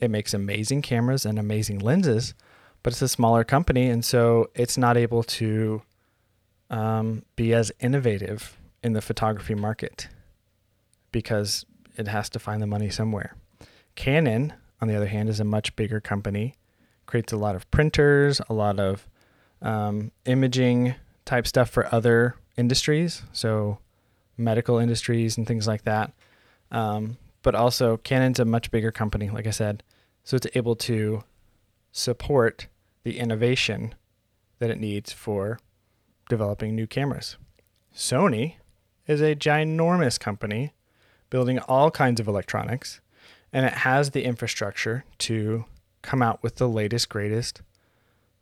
It 0.00 0.10
makes 0.10 0.34
amazing 0.34 0.82
cameras 0.82 1.24
and 1.24 1.38
amazing 1.38 1.78
lenses, 1.78 2.34
but 2.82 2.92
it's 2.92 3.02
a 3.02 3.08
smaller 3.08 3.44
company 3.44 3.88
and 3.88 4.04
so 4.04 4.50
it's 4.54 4.76
not 4.76 4.96
able 4.96 5.22
to 5.22 5.82
um, 6.70 7.24
be 7.36 7.54
as 7.54 7.72
innovative 7.80 8.56
in 8.82 8.92
the 8.92 9.00
photography 9.00 9.54
market 9.54 10.08
because 11.12 11.64
it 11.96 12.08
has 12.08 12.28
to 12.30 12.38
find 12.38 12.60
the 12.60 12.66
money 12.66 12.90
somewhere. 12.90 13.34
Canon, 13.94 14.52
on 14.80 14.88
the 14.88 14.94
other 14.94 15.06
hand, 15.06 15.28
is 15.28 15.40
a 15.40 15.44
much 15.44 15.74
bigger 15.76 16.00
company, 16.00 16.54
creates 17.06 17.32
a 17.32 17.36
lot 17.36 17.56
of 17.56 17.70
printers, 17.70 18.40
a 18.48 18.52
lot 18.52 18.78
of 18.78 19.08
um, 19.62 20.12
imaging 20.26 20.94
type 21.24 21.46
stuff 21.46 21.70
for 21.70 21.92
other 21.94 22.34
industries, 22.56 23.22
so 23.32 23.78
medical 24.36 24.78
industries 24.78 25.38
and 25.38 25.46
things 25.46 25.66
like 25.66 25.82
that. 25.84 26.12
Um, 26.70 27.16
but 27.46 27.54
also, 27.54 27.96
Canon's 27.98 28.40
a 28.40 28.44
much 28.44 28.72
bigger 28.72 28.90
company, 28.90 29.30
like 29.30 29.46
I 29.46 29.52
said, 29.52 29.84
so 30.24 30.34
it's 30.34 30.48
able 30.56 30.74
to 30.74 31.22
support 31.92 32.66
the 33.04 33.20
innovation 33.20 33.94
that 34.58 34.68
it 34.68 34.80
needs 34.80 35.12
for 35.12 35.60
developing 36.28 36.74
new 36.74 36.88
cameras. 36.88 37.36
Sony 37.94 38.56
is 39.06 39.20
a 39.20 39.36
ginormous 39.36 40.18
company 40.18 40.72
building 41.30 41.60
all 41.60 41.88
kinds 41.88 42.18
of 42.18 42.26
electronics, 42.26 43.00
and 43.52 43.64
it 43.64 43.74
has 43.74 44.10
the 44.10 44.24
infrastructure 44.24 45.04
to 45.18 45.66
come 46.02 46.22
out 46.22 46.42
with 46.42 46.56
the 46.56 46.68
latest, 46.68 47.08
greatest 47.08 47.62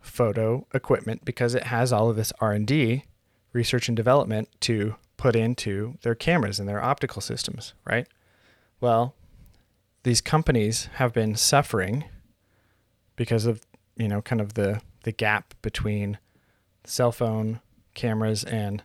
photo 0.00 0.66
equipment 0.72 1.26
because 1.26 1.54
it 1.54 1.64
has 1.64 1.92
all 1.92 2.08
of 2.08 2.16
this 2.16 2.32
R&D 2.40 3.04
research 3.52 3.86
and 3.86 3.96
development 3.98 4.48
to 4.60 4.94
put 5.18 5.36
into 5.36 5.98
their 6.00 6.14
cameras 6.14 6.58
and 6.58 6.66
their 6.66 6.82
optical 6.82 7.20
systems, 7.20 7.74
right? 7.84 8.08
Well, 8.84 9.14
these 10.02 10.20
companies 10.20 10.90
have 10.96 11.14
been 11.14 11.36
suffering 11.36 12.04
because 13.16 13.46
of, 13.46 13.62
you 13.96 14.08
know, 14.08 14.20
kind 14.20 14.42
of 14.42 14.52
the 14.52 14.82
the 15.04 15.12
gap 15.12 15.54
between 15.62 16.18
cell 16.84 17.10
phone 17.10 17.60
cameras 17.94 18.44
and 18.44 18.82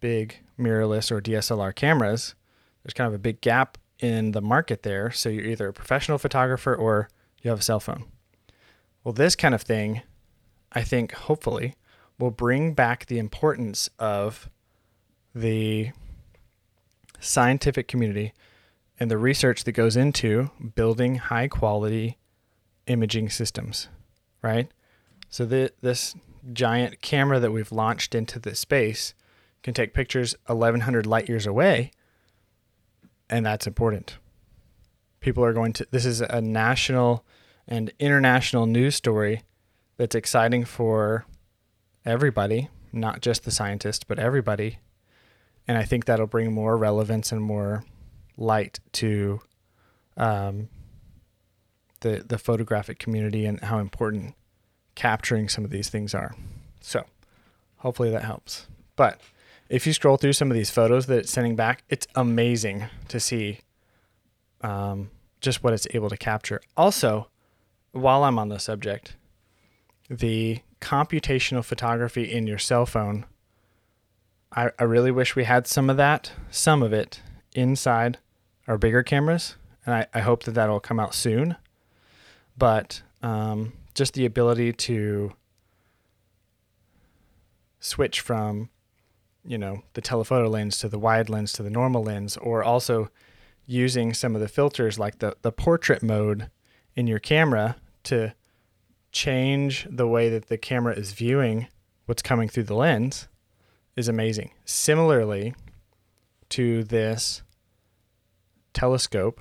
big 0.00 0.38
mirrorless 0.58 1.12
or 1.12 1.20
DSLR 1.20 1.72
cameras. 1.72 2.34
There's 2.82 2.94
kind 2.94 3.06
of 3.06 3.14
a 3.14 3.20
big 3.20 3.40
gap 3.40 3.78
in 4.00 4.32
the 4.32 4.40
market 4.40 4.82
there. 4.82 5.12
So 5.12 5.28
you're 5.28 5.44
either 5.44 5.68
a 5.68 5.72
professional 5.72 6.18
photographer 6.18 6.74
or 6.74 7.08
you 7.42 7.50
have 7.50 7.60
a 7.60 7.62
cell 7.62 7.78
phone. 7.78 8.06
Well, 9.04 9.12
this 9.12 9.36
kind 9.36 9.54
of 9.54 9.62
thing, 9.62 10.02
I 10.72 10.82
think, 10.82 11.12
hopefully, 11.12 11.76
will 12.18 12.32
bring 12.32 12.74
back 12.74 13.06
the 13.06 13.20
importance 13.20 13.88
of 14.00 14.50
the 15.32 15.92
scientific 17.20 17.86
community 17.86 18.32
and 18.98 19.10
the 19.10 19.18
research 19.18 19.64
that 19.64 19.72
goes 19.72 19.96
into 19.96 20.50
building 20.74 21.16
high 21.16 21.48
quality 21.48 22.18
imaging 22.86 23.28
systems, 23.30 23.88
right? 24.42 24.70
So 25.28 25.44
the, 25.44 25.72
this 25.82 26.14
giant 26.52 27.02
camera 27.02 27.40
that 27.40 27.50
we've 27.50 27.72
launched 27.72 28.14
into 28.14 28.38
the 28.38 28.54
space 28.54 29.14
can 29.62 29.74
take 29.74 29.92
pictures 29.92 30.34
1100 30.46 31.06
light 31.06 31.28
years 31.28 31.46
away 31.46 31.90
and 33.28 33.44
that's 33.44 33.66
important. 33.66 34.18
People 35.20 35.44
are 35.44 35.52
going 35.52 35.72
to 35.74 35.86
this 35.90 36.06
is 36.06 36.20
a 36.20 36.40
national 36.40 37.24
and 37.66 37.92
international 37.98 38.66
news 38.66 38.94
story 38.94 39.42
that's 39.96 40.14
exciting 40.14 40.64
for 40.64 41.26
everybody, 42.04 42.68
not 42.92 43.20
just 43.20 43.44
the 43.44 43.50
scientists, 43.50 44.04
but 44.04 44.18
everybody. 44.18 44.78
And 45.66 45.76
I 45.76 45.82
think 45.82 46.04
that'll 46.04 46.28
bring 46.28 46.52
more 46.52 46.76
relevance 46.76 47.32
and 47.32 47.42
more 47.42 47.84
light 48.36 48.80
to 48.92 49.40
um, 50.16 50.68
the 52.00 52.24
the 52.26 52.38
photographic 52.38 52.98
community 52.98 53.46
and 53.46 53.60
how 53.60 53.78
important 53.78 54.34
capturing 54.94 55.48
some 55.48 55.64
of 55.64 55.70
these 55.70 55.88
things 55.88 56.14
are. 56.14 56.34
So, 56.80 57.04
hopefully 57.78 58.10
that 58.10 58.24
helps. 58.24 58.66
But 58.96 59.20
if 59.68 59.86
you 59.86 59.92
scroll 59.92 60.16
through 60.16 60.32
some 60.34 60.50
of 60.50 60.56
these 60.56 60.70
photos 60.70 61.06
that 61.06 61.18
it's 61.18 61.30
sending 61.30 61.56
back, 61.56 61.84
it's 61.88 62.06
amazing 62.14 62.86
to 63.08 63.20
see 63.20 63.60
um, 64.60 65.10
just 65.40 65.62
what 65.62 65.72
it's 65.72 65.86
able 65.92 66.08
to 66.08 66.16
capture. 66.16 66.60
Also, 66.76 67.28
while 67.92 68.24
I'm 68.24 68.38
on 68.38 68.48
the 68.48 68.58
subject, 68.58 69.16
the 70.08 70.60
computational 70.80 71.64
photography 71.64 72.30
in 72.30 72.46
your 72.46 72.58
cell 72.58 72.86
phone. 72.86 73.26
I, 74.52 74.70
I 74.78 74.84
really 74.84 75.10
wish 75.10 75.34
we 75.34 75.44
had 75.44 75.66
some 75.66 75.90
of 75.90 75.96
that, 75.96 76.32
some 76.50 76.82
of 76.82 76.92
it 76.92 77.20
inside 77.54 78.18
our 78.66 78.78
bigger 78.78 79.02
cameras. 79.02 79.56
And 79.84 79.94
I, 79.94 80.06
I 80.14 80.20
hope 80.20 80.44
that 80.44 80.52
that'll 80.52 80.80
come 80.80 80.98
out 80.98 81.14
soon. 81.14 81.56
But 82.58 83.02
um, 83.22 83.72
just 83.94 84.14
the 84.14 84.26
ability 84.26 84.72
to 84.72 85.32
switch 87.78 88.20
from, 88.20 88.70
you 89.44 89.58
know, 89.58 89.82
the 89.92 90.00
telephoto 90.00 90.48
lens 90.48 90.78
to 90.78 90.88
the 90.88 90.98
wide 90.98 91.28
lens 91.28 91.52
to 91.54 91.62
the 91.62 91.70
normal 91.70 92.02
lens, 92.02 92.36
or 92.36 92.64
also 92.64 93.10
using 93.66 94.14
some 94.14 94.34
of 94.34 94.40
the 94.40 94.48
filters 94.48 94.98
like 94.98 95.18
the, 95.18 95.36
the 95.42 95.52
portrait 95.52 96.02
mode 96.02 96.50
in 96.94 97.06
your 97.06 97.18
camera 97.18 97.76
to 98.04 98.34
change 99.12 99.86
the 99.90 100.06
way 100.06 100.28
that 100.28 100.46
the 100.48 100.58
camera 100.58 100.94
is 100.94 101.12
viewing 101.12 101.68
what's 102.06 102.22
coming 102.22 102.48
through 102.48 102.64
the 102.64 102.74
lens 102.74 103.28
is 103.96 104.08
amazing. 104.08 104.50
Similarly 104.64 105.54
to 106.50 106.84
this 106.84 107.42
telescope, 108.76 109.40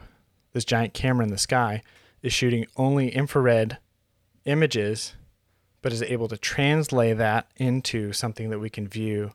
this 0.53 0.65
giant 0.65 0.93
camera 0.93 1.25
in 1.25 1.31
the 1.31 1.37
sky 1.37 1.81
is 2.21 2.33
shooting 2.33 2.65
only 2.77 3.13
infrared 3.13 3.77
images, 4.45 5.13
but 5.81 5.91
is 5.91 6.01
able 6.01 6.27
to 6.29 6.37
translate 6.37 7.17
that 7.17 7.51
into 7.57 8.13
something 8.13 8.49
that 8.49 8.59
we 8.59 8.69
can 8.69 8.87
view 8.87 9.33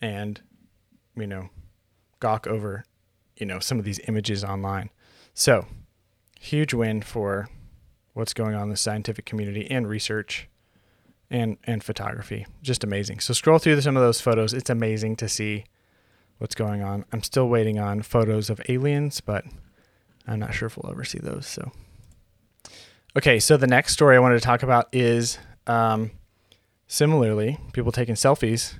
and, 0.00 0.42
you 1.16 1.26
know, 1.26 1.48
gawk 2.20 2.46
over, 2.46 2.84
you 3.36 3.46
know, 3.46 3.58
some 3.58 3.78
of 3.78 3.84
these 3.84 4.00
images 4.06 4.44
online. 4.44 4.90
So, 5.32 5.66
huge 6.38 6.74
win 6.74 7.00
for 7.00 7.48
what's 8.12 8.34
going 8.34 8.54
on 8.54 8.64
in 8.64 8.68
the 8.68 8.76
scientific 8.76 9.24
community 9.24 9.68
and 9.70 9.88
research 9.88 10.48
and 11.30 11.56
and 11.64 11.82
photography. 11.82 12.46
Just 12.62 12.84
amazing. 12.84 13.20
So 13.20 13.32
scroll 13.32 13.58
through 13.58 13.80
some 13.80 13.96
of 13.96 14.02
those 14.02 14.20
photos. 14.20 14.52
It's 14.52 14.70
amazing 14.70 15.16
to 15.16 15.28
see 15.28 15.64
what's 16.38 16.54
going 16.54 16.82
on. 16.82 17.04
I'm 17.12 17.22
still 17.22 17.48
waiting 17.48 17.78
on 17.78 18.02
photos 18.02 18.50
of 18.50 18.60
aliens, 18.68 19.20
but 19.20 19.44
I'm 20.26 20.38
not 20.38 20.54
sure 20.54 20.66
if 20.66 20.76
we'll 20.76 20.90
ever 20.90 21.04
see 21.04 21.18
those. 21.18 21.46
So 21.46 21.72
okay, 23.16 23.38
so 23.38 23.56
the 23.56 23.66
next 23.66 23.92
story 23.92 24.16
I 24.16 24.20
wanted 24.20 24.36
to 24.36 24.44
talk 24.44 24.62
about 24.62 24.88
is 24.92 25.38
um, 25.66 26.10
similarly 26.86 27.58
people 27.72 27.92
taking 27.92 28.14
selfies, 28.14 28.74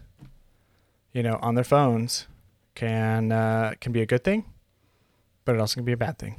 you 1.13 1.23
know, 1.23 1.39
on 1.43 1.55
their 1.55 1.65
phones 1.65 2.27
can 2.75 3.33
uh, 3.33 3.75
can 3.81 3.93
be 3.93 4.01
a 4.01 4.07
good 4.07 4.25
thing, 4.25 4.45
but 5.45 5.55
it 5.55 5.61
also 5.61 5.75
can 5.75 5.85
be 5.85 5.93
a 5.93 5.97
bad 5.97 6.19
thing. 6.19 6.37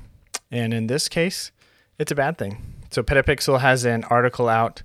And 0.51 0.73
in 0.73 0.87
this 0.87 1.07
case, 1.09 1.51
it's 1.99 2.11
a 2.11 2.15
bad 2.15 2.37
thing. 2.37 2.75
So 2.91 3.03
Petapixel 3.03 3.59
has 3.59 3.85
an 3.85 4.03
article 4.05 4.49
out 4.49 4.81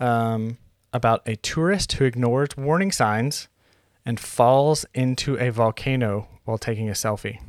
um, 0.00 0.56
about 0.92 1.22
a 1.26 1.36
tourist 1.36 1.92
who 1.94 2.04
ignores 2.04 2.56
warning 2.56 2.92
signs 2.92 3.48
and 4.04 4.20
falls 4.20 4.84
into 4.94 5.36
a 5.38 5.50
volcano 5.50 6.28
while 6.44 6.58
taking 6.58 6.88
a 6.88 6.92
selfie. 6.92 7.40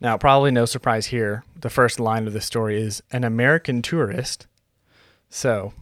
Now, 0.00 0.16
probably 0.16 0.50
no 0.50 0.64
surprise 0.64 1.06
here. 1.06 1.44
The 1.58 1.70
first 1.70 2.00
line 2.00 2.26
of 2.26 2.32
the 2.32 2.40
story 2.40 2.80
is 2.80 3.02
an 3.10 3.24
American 3.24 3.82
tourist. 3.82 4.46
So, 5.28 5.72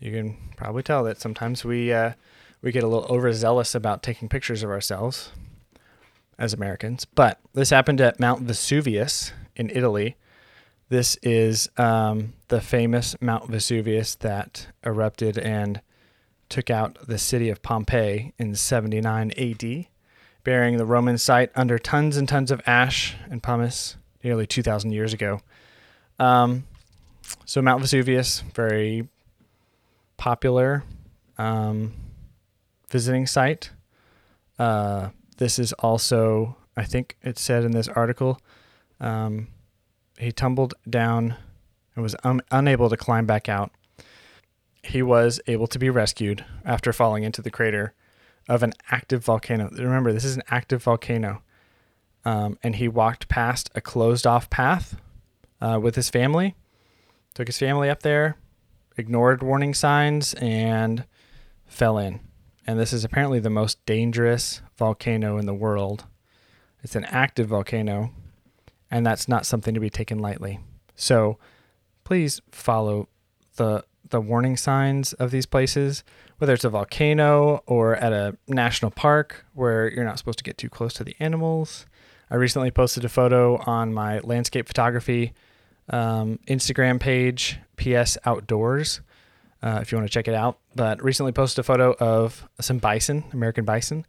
you 0.00 0.12
can 0.12 0.36
probably 0.56 0.82
tell 0.82 1.04
that 1.04 1.20
sometimes 1.20 1.64
we 1.64 1.92
uh, 1.92 2.12
we 2.62 2.72
get 2.72 2.84
a 2.84 2.88
little 2.88 3.08
overzealous 3.08 3.74
about 3.74 4.02
taking 4.02 4.28
pictures 4.28 4.62
of 4.62 4.70
ourselves 4.70 5.30
as 6.38 6.52
Americans. 6.52 7.04
But 7.04 7.38
this 7.52 7.70
happened 7.70 8.00
at 8.00 8.20
Mount 8.20 8.42
Vesuvius 8.42 9.32
in 9.56 9.70
Italy, 9.70 10.16
this 10.88 11.18
is 11.22 11.68
um, 11.76 12.32
the 12.48 12.62
famous 12.62 13.14
Mount 13.20 13.50
Vesuvius 13.50 14.14
that 14.16 14.68
erupted 14.84 15.36
and 15.36 15.82
took 16.48 16.70
out 16.70 16.98
the 17.06 17.18
city 17.18 17.48
of 17.50 17.62
Pompeii 17.62 18.32
in 18.38 18.54
79 18.54 19.32
AD, 19.36 19.86
burying 20.44 20.76
the 20.76 20.86
Roman 20.86 21.18
site 21.18 21.50
under 21.54 21.78
tons 21.78 22.16
and 22.16 22.28
tons 22.28 22.50
of 22.50 22.62
ash 22.66 23.16
and 23.30 23.42
pumice 23.42 23.96
nearly 24.22 24.46
2,000 24.46 24.92
years 24.92 25.12
ago. 25.12 25.40
Um, 26.18 26.66
so, 27.44 27.60
Mount 27.60 27.80
Vesuvius, 27.80 28.40
very 28.54 29.08
popular 30.16 30.84
um, 31.38 31.94
visiting 32.90 33.26
site. 33.26 33.70
Uh, 34.58 35.10
this 35.38 35.58
is 35.58 35.72
also, 35.74 36.56
I 36.76 36.84
think 36.84 37.16
it 37.22 37.38
said 37.38 37.64
in 37.64 37.72
this 37.72 37.88
article, 37.88 38.40
um, 39.00 39.48
he 40.18 40.32
tumbled 40.32 40.74
down 40.88 41.36
and 41.94 42.02
was 42.02 42.16
un- 42.24 42.42
unable 42.50 42.90
to 42.90 42.96
climb 42.96 43.24
back 43.24 43.48
out. 43.48 43.70
He 44.82 45.02
was 45.02 45.40
able 45.46 45.66
to 45.68 45.78
be 45.78 45.90
rescued 45.90 46.44
after 46.64 46.92
falling 46.92 47.24
into 47.24 47.42
the 47.42 47.50
crater 47.50 47.94
of 48.48 48.62
an 48.62 48.72
active 48.90 49.24
volcano. 49.24 49.68
Remember, 49.72 50.12
this 50.12 50.24
is 50.24 50.36
an 50.36 50.42
active 50.50 50.82
volcano. 50.82 51.42
Um, 52.24 52.58
and 52.62 52.76
he 52.76 52.88
walked 52.88 53.28
past 53.28 53.70
a 53.74 53.80
closed 53.80 54.26
off 54.26 54.50
path 54.50 55.00
uh, 55.60 55.78
with 55.80 55.94
his 55.94 56.10
family, 56.10 56.54
took 57.34 57.46
his 57.46 57.58
family 57.58 57.88
up 57.90 58.02
there, 58.02 58.36
ignored 58.96 59.42
warning 59.42 59.74
signs, 59.74 60.34
and 60.34 61.04
fell 61.66 61.98
in. 61.98 62.20
And 62.66 62.78
this 62.78 62.92
is 62.92 63.04
apparently 63.04 63.40
the 63.40 63.50
most 63.50 63.84
dangerous 63.86 64.60
volcano 64.76 65.38
in 65.38 65.46
the 65.46 65.54
world. 65.54 66.04
It's 66.82 66.96
an 66.96 67.04
active 67.04 67.48
volcano, 67.48 68.10
and 68.90 69.06
that's 69.06 69.28
not 69.28 69.46
something 69.46 69.74
to 69.74 69.80
be 69.80 69.90
taken 69.90 70.18
lightly. 70.18 70.60
So 70.94 71.38
please 72.04 72.40
follow 72.50 73.08
the 73.56 73.84
the 74.10 74.20
warning 74.20 74.56
signs 74.56 75.12
of 75.14 75.30
these 75.30 75.46
places, 75.46 76.04
whether 76.38 76.52
it's 76.52 76.64
a 76.64 76.70
volcano 76.70 77.62
or 77.66 77.96
at 77.96 78.12
a 78.12 78.36
national 78.46 78.90
park 78.90 79.44
where 79.54 79.90
you're 79.90 80.04
not 80.04 80.18
supposed 80.18 80.38
to 80.38 80.44
get 80.44 80.58
too 80.58 80.68
close 80.68 80.94
to 80.94 81.04
the 81.04 81.16
animals. 81.20 81.86
I 82.30 82.36
recently 82.36 82.70
posted 82.70 83.04
a 83.04 83.08
photo 83.08 83.56
on 83.58 83.92
my 83.92 84.20
landscape 84.20 84.66
photography 84.66 85.32
um, 85.90 86.38
Instagram 86.46 87.00
page, 87.00 87.58
PS 87.76 88.18
Outdoors, 88.24 89.00
uh, 89.62 89.78
if 89.80 89.90
you 89.90 89.98
want 89.98 90.08
to 90.08 90.12
check 90.12 90.28
it 90.28 90.34
out. 90.34 90.58
But 90.74 91.02
recently 91.02 91.32
posted 91.32 91.60
a 91.60 91.62
photo 91.62 91.94
of 91.94 92.48
some 92.60 92.78
bison, 92.78 93.24
American 93.32 93.64
bison, 93.64 94.06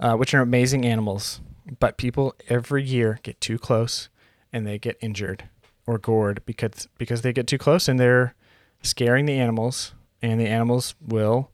uh, 0.00 0.14
which 0.14 0.34
are 0.34 0.40
amazing 0.40 0.84
animals. 0.84 1.40
But 1.78 1.98
people 1.98 2.34
every 2.48 2.82
year 2.82 3.20
get 3.22 3.40
too 3.40 3.58
close 3.58 4.08
and 4.52 4.66
they 4.66 4.78
get 4.78 4.96
injured 5.00 5.48
or 5.86 5.98
gored 5.98 6.42
because 6.46 6.88
because 6.96 7.22
they 7.22 7.32
get 7.32 7.46
too 7.46 7.58
close 7.58 7.88
and 7.88 8.00
they're 8.00 8.34
scaring 8.82 9.26
the 9.26 9.38
animals, 9.38 9.94
and 10.22 10.40
the 10.40 10.46
animals 10.46 10.94
will, 11.00 11.50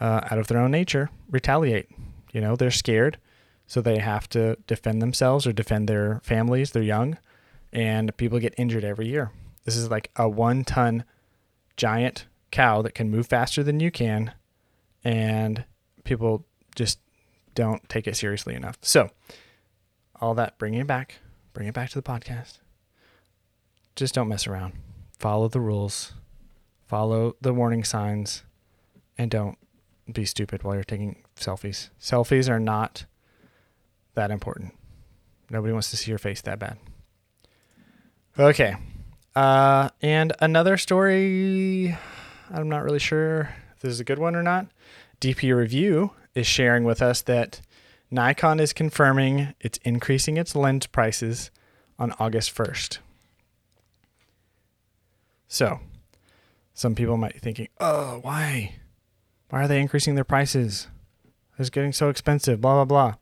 uh, 0.00 0.20
out 0.30 0.38
of 0.38 0.46
their 0.48 0.58
own 0.58 0.70
nature, 0.70 1.10
retaliate. 1.30 1.88
You 2.32 2.40
know, 2.40 2.56
they're 2.56 2.70
scared, 2.70 3.18
so 3.66 3.80
they 3.80 3.98
have 3.98 4.28
to 4.30 4.56
defend 4.66 5.00
themselves 5.02 5.46
or 5.46 5.52
defend 5.52 5.88
their 5.88 6.20
families, 6.22 6.72
their 6.72 6.82
young, 6.82 7.18
and 7.72 8.16
people 8.16 8.38
get 8.38 8.54
injured 8.56 8.84
every 8.84 9.08
year. 9.08 9.30
This 9.64 9.76
is 9.76 9.90
like 9.90 10.10
a 10.16 10.28
one 10.28 10.64
ton 10.64 11.04
giant 11.76 12.26
cow 12.50 12.82
that 12.82 12.94
can 12.94 13.10
move 13.10 13.26
faster 13.26 13.62
than 13.62 13.80
you 13.80 13.90
can, 13.90 14.32
and 15.04 15.64
people 16.04 16.46
just 16.74 16.98
don't 17.54 17.88
take 17.88 18.06
it 18.06 18.16
seriously 18.16 18.54
enough. 18.54 18.78
So, 18.82 19.10
all 20.20 20.34
that, 20.34 20.58
bringing 20.58 20.80
it 20.80 20.86
back, 20.86 21.16
bring 21.52 21.68
it 21.68 21.74
back 21.74 21.90
to 21.90 21.96
the 21.96 22.02
podcast. 22.02 22.58
Just 23.96 24.14
don't 24.14 24.28
mess 24.28 24.46
around. 24.46 24.74
Follow 25.18 25.48
the 25.48 25.60
rules 25.60 26.14
follow 26.90 27.36
the 27.40 27.54
warning 27.54 27.84
signs, 27.84 28.42
and 29.16 29.30
don't 29.30 29.56
be 30.12 30.24
stupid 30.24 30.64
while 30.64 30.74
you're 30.74 30.82
taking 30.82 31.22
selfies. 31.36 31.88
Selfies 32.00 32.50
are 32.50 32.58
not 32.58 33.06
that 34.14 34.32
important. 34.32 34.74
Nobody 35.50 35.72
wants 35.72 35.90
to 35.92 35.96
see 35.96 36.10
your 36.10 36.18
face 36.18 36.40
that 36.40 36.58
bad. 36.58 36.78
Okay. 38.36 38.74
Uh, 39.36 39.90
and 40.02 40.32
another 40.40 40.76
story, 40.76 41.96
I'm 42.50 42.68
not 42.68 42.82
really 42.82 42.98
sure 42.98 43.54
if 43.76 43.82
this 43.82 43.92
is 43.92 44.00
a 44.00 44.04
good 44.04 44.18
one 44.18 44.34
or 44.34 44.42
not. 44.42 44.66
DP 45.20 45.56
Review 45.56 46.10
is 46.34 46.48
sharing 46.48 46.82
with 46.82 47.00
us 47.00 47.22
that 47.22 47.60
Nikon 48.10 48.58
is 48.58 48.72
confirming 48.72 49.54
it's 49.60 49.78
increasing 49.84 50.36
its 50.36 50.56
lens 50.56 50.88
prices 50.88 51.52
on 52.00 52.12
August 52.18 52.52
1st. 52.52 52.98
So, 55.46 55.78
some 56.80 56.94
people 56.94 57.18
might 57.18 57.34
be 57.34 57.38
thinking, 57.38 57.68
oh, 57.78 58.20
why? 58.22 58.76
Why 59.50 59.64
are 59.64 59.68
they 59.68 59.82
increasing 59.82 60.14
their 60.14 60.24
prices? 60.24 60.88
It's 61.58 61.68
getting 61.68 61.92
so 61.92 62.08
expensive, 62.08 62.62
blah, 62.62 62.82
blah, 62.82 62.84
blah. 62.86 63.14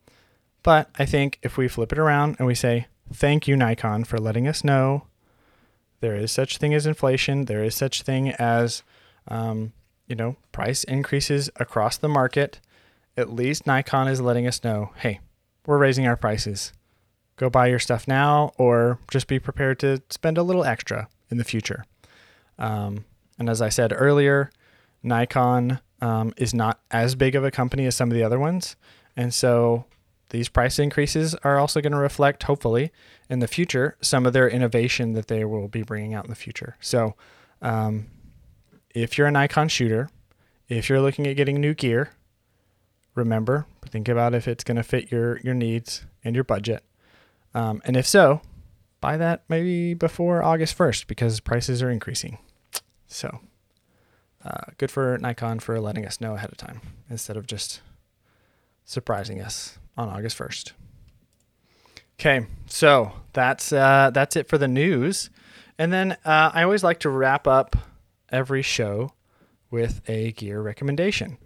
But 0.63 0.89
I 0.97 1.05
think 1.05 1.41
if 1.43 1.57
we 1.57 1.67
flip 1.67 1.91
it 1.91 1.99
around 1.99 2.37
and 2.39 2.47
we 2.47 2.55
say, 2.55 2.87
thank 3.13 3.49
you, 3.49 3.57
Nikon, 3.57 4.05
for 4.05 4.19
letting 4.19 4.47
us 4.47 4.63
know 4.63 5.09
there 5.99 6.15
is 6.15 6.31
such 6.31 6.59
thing 6.59 6.73
as 6.73 6.87
inflation, 6.87 7.47
there 7.47 7.65
is 7.65 7.75
such 7.75 8.03
thing 8.03 8.31
as, 8.31 8.85
um, 9.27 9.73
you 10.07 10.15
know, 10.15 10.37
price 10.53 10.85
increases 10.85 11.51
across 11.57 11.97
the 11.97 12.09
market. 12.09 12.61
At 13.17 13.33
least 13.33 13.67
Nikon 13.67 14.07
is 14.07 14.21
letting 14.21 14.47
us 14.47 14.63
know, 14.63 14.93
hey, 14.99 15.19
we're 15.67 15.79
raising 15.79 16.07
our 16.07 16.17
prices. 16.17 16.73
Go 17.35 17.51
buy 17.51 17.67
your 17.67 17.81
stuff 17.81 18.07
now, 18.07 18.53
or 18.57 19.01
just 19.11 19.27
be 19.27 19.41
prepared 19.41 19.81
to 19.81 20.01
spend 20.11 20.39
a 20.39 20.45
little 20.45 20.65
extra 20.65 21.09
in 21.29 21.39
the 21.39 21.45
future. 21.45 21.85
Um, 22.57 23.05
and 23.39 23.49
as 23.49 23.63
I 23.63 23.69
said 23.69 23.93
earlier, 23.95 24.51
Nikon 25.03 25.81
um, 26.01 26.33
is 26.37 26.55
not 26.55 26.81
as 26.91 27.15
big 27.15 27.35
of 27.35 27.45
a 27.45 27.51
company 27.51 27.87
as 27.87 27.97
some 27.97 28.11
of 28.11 28.15
the 28.15 28.25
other 28.25 28.39
ones. 28.39 28.77
And 29.17 29.33
so 29.33 29.85
these 30.31 30.49
price 30.49 30.79
increases 30.79 31.35
are 31.37 31.59
also 31.59 31.81
going 31.81 31.93
to 31.93 31.99
reflect, 31.99 32.45
hopefully, 32.45 32.91
in 33.29 33.39
the 33.39 33.49
future, 33.49 33.97
some 34.01 34.27
of 34.27 34.33
their 34.33 34.49
innovation 34.49 35.13
that 35.15 35.29
they 35.29 35.45
will 35.45 35.69
be 35.69 35.83
bringing 35.83 36.15
out 36.15 36.25
in 36.25 36.31
the 36.31 36.37
future. 36.37 36.77
So 36.81 37.15
um, 37.63 38.09
if 38.95 39.17
you're 39.17 39.27
a 39.27 39.33
Nikon 39.33 39.69
shooter, 39.69 40.09
if 40.69 40.89
you're 40.89 41.01
looking 41.01 41.27
at 41.27 41.37
getting 41.37 41.61
new 41.61 41.75
gear, 41.75 42.11
remember, 43.15 43.67
think 43.87 44.09
about 44.09 44.35
if 44.35 44.47
it's 44.47 44.65
going 44.65 44.77
to 44.77 44.83
fit 44.83 45.11
your, 45.11 45.39
your 45.41 45.55
needs 45.55 46.05
and 46.23 46.35
your 46.35 46.45
budget. 46.45 46.85
Um, 47.55 47.81
and 47.85 47.97
if 47.97 48.07
so, 48.07 48.43
buy 49.01 49.17
that 49.17 49.45
maybe 49.49 49.95
before 49.95 50.43
August 50.43 50.77
1st 50.77 51.07
because 51.07 51.41
prices 51.41 51.83
are 51.83 51.91
increasing. 51.91 52.39
So, 53.09 53.41
uh, 54.45 54.71
good 54.77 54.91
for 54.91 55.19
Nikon 55.19 55.59
for 55.59 55.81
letting 55.81 56.07
us 56.07 56.21
know 56.21 56.35
ahead 56.35 56.53
of 56.53 56.59
time 56.59 56.81
instead 57.11 57.37
of 57.37 57.47
just 57.47 57.81
surprising 58.85 59.41
us 59.41 59.79
on 59.97 60.09
August 60.09 60.39
1st. 60.39 60.73
Okay, 62.21 62.47
so 62.67 63.13
that's 63.33 63.73
uh, 63.73 64.11
that's 64.13 64.37
it 64.37 64.49
for 64.49 64.59
the 64.59 64.69
news, 64.69 65.31
and 65.79 65.93
then 65.93 66.13
uh, 66.25 66.51
I 66.53 66.63
always 66.65 66.83
like 66.85 67.01
to 67.01 67.11
wrap 67.11 67.47
up 67.47 67.77
every 68.31 68.63
show 68.63 69.13
with 69.71 70.03
a 70.09 70.33
gear 70.33 70.61
recommendation. 70.61 71.39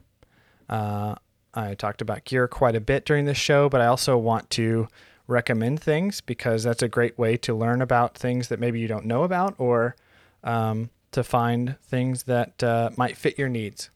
Uh, 0.68 1.16
I 1.55 1.75
talked 1.75 2.01
about 2.01 2.25
gear 2.25 2.48
quite 2.48 2.75
a 2.75 2.81
bit 2.81 3.05
during 3.05 3.27
this 3.27 3.37
show, 3.37 3.68
but 3.68 3.81
I 3.81 3.87
also 3.87 4.16
want 4.16 4.48
to 4.51 4.88
recommend 5.27 5.81
things 5.81 6.20
because 6.20 6.62
that's 6.62 6.83
a 6.83 6.88
great 6.88 7.18
way 7.18 7.37
to 7.38 7.55
learn 7.55 7.83
about 7.83 8.16
things 8.16 8.48
that 8.48 8.59
maybe 8.59 8.81
you 8.81 8.88
don't 8.88 9.05
know 9.05 9.22
about 9.22 9.55
or 9.59 9.94
um, 10.42 10.90
to 11.12 11.22
find 11.25 11.77
things 11.83 12.25
that 12.25 12.62
uh, 12.62 12.90
might 12.96 13.16
fit 13.16 13.38
your 13.38 13.48
needs. 13.48 13.90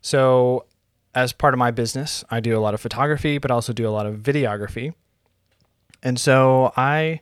So, 0.00 0.66
as 1.14 1.32
part 1.32 1.54
of 1.54 1.58
my 1.58 1.70
business, 1.70 2.24
I 2.30 2.40
do 2.40 2.56
a 2.56 2.60
lot 2.60 2.74
of 2.74 2.80
photography, 2.80 3.38
but 3.38 3.50
also 3.50 3.72
do 3.72 3.88
a 3.88 3.90
lot 3.90 4.06
of 4.06 4.16
videography. 4.16 4.94
And 6.02 6.18
so 6.20 6.72
I 6.76 7.20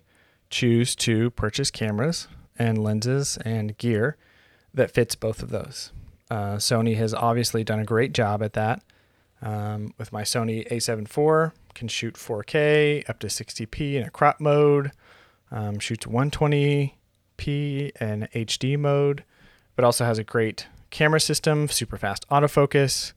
choose 0.50 0.94
to 0.96 1.30
purchase 1.30 1.70
cameras 1.70 2.28
and 2.59 2.82
lenses 2.82 3.38
and 3.44 3.76
gear 3.78 4.16
that 4.74 4.90
fits 4.90 5.14
both 5.14 5.42
of 5.42 5.50
those. 5.50 5.92
Uh, 6.30 6.56
Sony 6.56 6.96
has 6.96 7.14
obviously 7.14 7.64
done 7.64 7.80
a 7.80 7.85
great 7.85 8.12
job 8.12 8.42
at 8.42 8.52
that. 8.54 8.82
Um, 9.42 9.94
with 9.98 10.12
my 10.12 10.22
Sony 10.22 10.66
a7 10.68 11.02
IV, 11.04 11.52
can 11.74 11.88
shoot 11.88 12.14
4K 12.14 13.09
up 13.09 13.18
to 13.20 13.26
60p 13.26 13.94
in 13.94 14.02
a 14.02 14.11
crop 14.11 14.40
mode, 14.40 14.92
um, 15.50 15.78
shoots 15.78 16.06
120p 16.06 16.90
in 17.38 18.28
HD 18.35 18.78
mode, 18.78 19.24
but 19.76 19.84
also 19.84 20.04
has 20.04 20.18
a 20.18 20.24
great 20.24 20.66
camera 20.90 21.20
system, 21.20 21.68
super 21.68 21.96
fast 21.96 22.28
autofocus, 22.30 23.12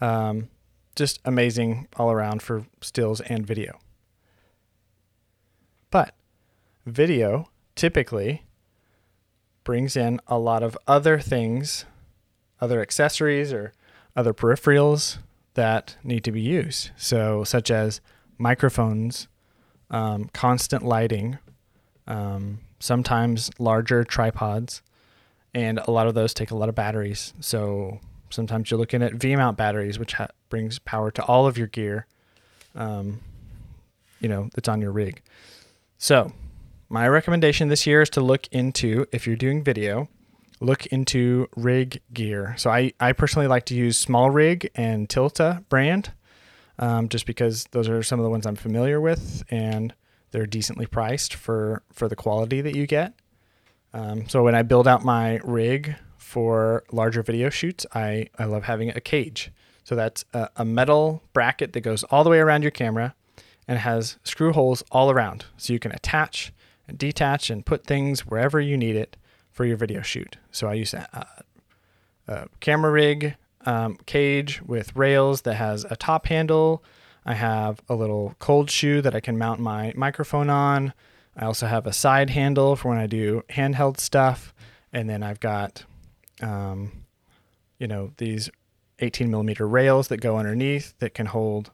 um, 0.00 0.48
just 0.96 1.20
amazing 1.24 1.86
all 1.96 2.10
around 2.10 2.42
for 2.42 2.66
stills 2.80 3.20
and 3.20 3.46
video. 3.46 3.78
But 5.90 6.14
video 6.86 7.50
typically 7.76 8.44
brings 9.64 9.96
in 9.96 10.20
a 10.26 10.38
lot 10.38 10.62
of 10.62 10.76
other 10.86 11.18
things, 11.20 11.84
other 12.60 12.80
accessories 12.80 13.52
or 13.52 13.72
other 14.16 14.32
peripherals 14.32 15.18
that 15.54 15.96
need 16.02 16.24
to 16.24 16.32
be 16.32 16.40
used. 16.40 16.90
So, 16.96 17.44
such 17.44 17.70
as 17.70 18.00
microphones, 18.38 19.28
um, 19.90 20.30
constant 20.32 20.84
lighting, 20.84 21.38
um, 22.06 22.60
sometimes 22.78 23.50
larger 23.58 24.04
tripods, 24.04 24.82
and 25.54 25.78
a 25.78 25.90
lot 25.90 26.06
of 26.06 26.14
those 26.14 26.34
take 26.34 26.50
a 26.50 26.56
lot 26.56 26.68
of 26.68 26.74
batteries. 26.74 27.34
So 27.40 28.00
sometimes 28.30 28.70
you're 28.70 28.78
looking 28.78 29.02
at 29.02 29.14
V 29.14 29.36
mount 29.36 29.56
batteries, 29.56 29.98
which 29.98 30.14
ha- 30.14 30.28
brings 30.48 30.78
power 30.78 31.10
to 31.12 31.24
all 31.24 31.46
of 31.46 31.58
your 31.58 31.66
gear, 31.66 32.06
um, 32.74 33.20
you 34.20 34.28
know, 34.28 34.48
that's 34.54 34.68
on 34.68 34.80
your 34.80 34.92
rig. 34.92 35.22
So 35.98 36.32
my 36.88 37.08
recommendation 37.08 37.68
this 37.68 37.86
year 37.86 38.02
is 38.02 38.10
to 38.10 38.20
look 38.20 38.46
into 38.48 39.06
if 39.12 39.26
you're 39.26 39.36
doing 39.36 39.62
video, 39.62 40.08
look 40.60 40.86
into 40.86 41.48
rig 41.56 42.00
gear. 42.12 42.54
So 42.58 42.70
I, 42.70 42.92
I 43.00 43.12
personally 43.12 43.48
like 43.48 43.66
to 43.66 43.74
use 43.74 43.96
Small 43.98 44.30
Rig 44.30 44.70
and 44.74 45.08
Tilta 45.08 45.68
brand, 45.68 46.12
um, 46.78 47.08
just 47.08 47.26
because 47.26 47.64
those 47.72 47.88
are 47.88 48.02
some 48.02 48.18
of 48.18 48.24
the 48.24 48.30
ones 48.30 48.46
I'm 48.46 48.56
familiar 48.56 49.00
with 49.00 49.42
and 49.50 49.94
they're 50.30 50.46
decently 50.46 50.86
priced 50.86 51.34
for 51.34 51.82
for 51.92 52.08
the 52.08 52.16
quality 52.16 52.60
that 52.60 52.74
you 52.74 52.86
get. 52.86 53.14
Um, 53.92 54.28
so 54.28 54.42
when 54.42 54.54
I 54.54 54.62
build 54.62 54.86
out 54.86 55.04
my 55.04 55.40
rig 55.42 55.96
for 56.16 56.84
larger 56.92 57.22
video 57.22 57.50
shoots, 57.50 57.86
I, 57.92 58.28
I 58.38 58.44
love 58.44 58.64
having 58.64 58.90
a 58.90 59.00
cage. 59.00 59.50
So 59.84 59.96
that's 59.96 60.24
a, 60.32 60.48
a 60.56 60.64
metal 60.64 61.22
bracket 61.32 61.72
that 61.72 61.80
goes 61.80 62.04
all 62.04 62.22
the 62.22 62.30
way 62.30 62.38
around 62.38 62.62
your 62.62 62.70
camera 62.70 63.14
and 63.66 63.78
has 63.78 64.18
screw 64.24 64.52
holes 64.52 64.84
all 64.90 65.10
around. 65.10 65.46
So 65.56 65.72
you 65.72 65.78
can 65.78 65.92
attach 65.92 66.52
and 66.86 66.98
detach 66.98 67.50
and 67.50 67.66
put 67.66 67.86
things 67.86 68.26
wherever 68.26 68.60
you 68.60 68.76
need 68.76 68.96
it 68.96 69.16
for 69.50 69.64
your 69.64 69.76
video 69.76 70.02
shoot. 70.02 70.36
So 70.52 70.68
I 70.68 70.74
use 70.74 70.94
a, 70.94 71.26
a 72.28 72.48
camera 72.60 72.90
rig 72.90 73.36
um, 73.66 73.98
cage 74.06 74.62
with 74.62 74.94
rails 74.94 75.42
that 75.42 75.54
has 75.54 75.84
a 75.90 75.96
top 75.96 76.26
handle. 76.26 76.82
I 77.26 77.34
have 77.34 77.82
a 77.88 77.94
little 77.94 78.34
cold 78.38 78.70
shoe 78.70 79.02
that 79.02 79.14
I 79.14 79.20
can 79.20 79.36
mount 79.36 79.60
my 79.60 79.92
microphone 79.96 80.48
on. 80.48 80.94
I 81.36 81.44
also 81.44 81.66
have 81.66 81.86
a 81.86 81.92
side 81.92 82.30
handle 82.30 82.76
for 82.76 82.88
when 82.90 82.98
I 82.98 83.06
do 83.06 83.42
handheld 83.50 83.98
stuff. 83.98 84.54
And 84.92 85.08
then 85.08 85.22
I've 85.22 85.40
got, 85.40 85.84
um, 86.42 87.04
you 87.78 87.86
know, 87.86 88.12
these 88.16 88.50
18 88.98 89.30
millimeter 89.30 89.66
rails 89.66 90.08
that 90.08 90.18
go 90.18 90.36
underneath 90.36 90.94
that 90.98 91.14
can 91.14 91.26
hold 91.26 91.70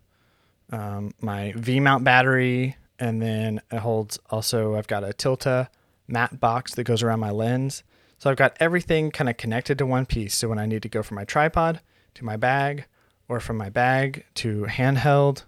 um, 0.70 1.12
my 1.20 1.52
V 1.56 1.80
mount 1.80 2.04
battery. 2.04 2.76
And 2.98 3.20
then 3.20 3.60
it 3.70 3.78
holds 3.78 4.18
also, 4.30 4.76
I've 4.76 4.86
got 4.86 5.04
a 5.04 5.08
Tilta 5.08 5.68
matte 6.08 6.38
box 6.38 6.74
that 6.74 6.84
goes 6.84 7.02
around 7.02 7.20
my 7.20 7.30
lens. 7.30 7.82
So 8.18 8.30
I've 8.30 8.36
got 8.36 8.56
everything 8.60 9.10
kind 9.10 9.28
of 9.28 9.36
connected 9.36 9.78
to 9.78 9.86
one 9.86 10.06
piece. 10.06 10.34
So 10.34 10.48
when 10.48 10.58
I 10.58 10.66
need 10.66 10.82
to 10.82 10.88
go 10.88 11.02
from 11.02 11.16
my 11.16 11.24
tripod 11.24 11.80
to 12.14 12.24
my 12.24 12.36
bag 12.36 12.86
or 13.28 13.40
from 13.40 13.56
my 13.56 13.68
bag 13.68 14.24
to 14.36 14.66
handheld, 14.68 15.42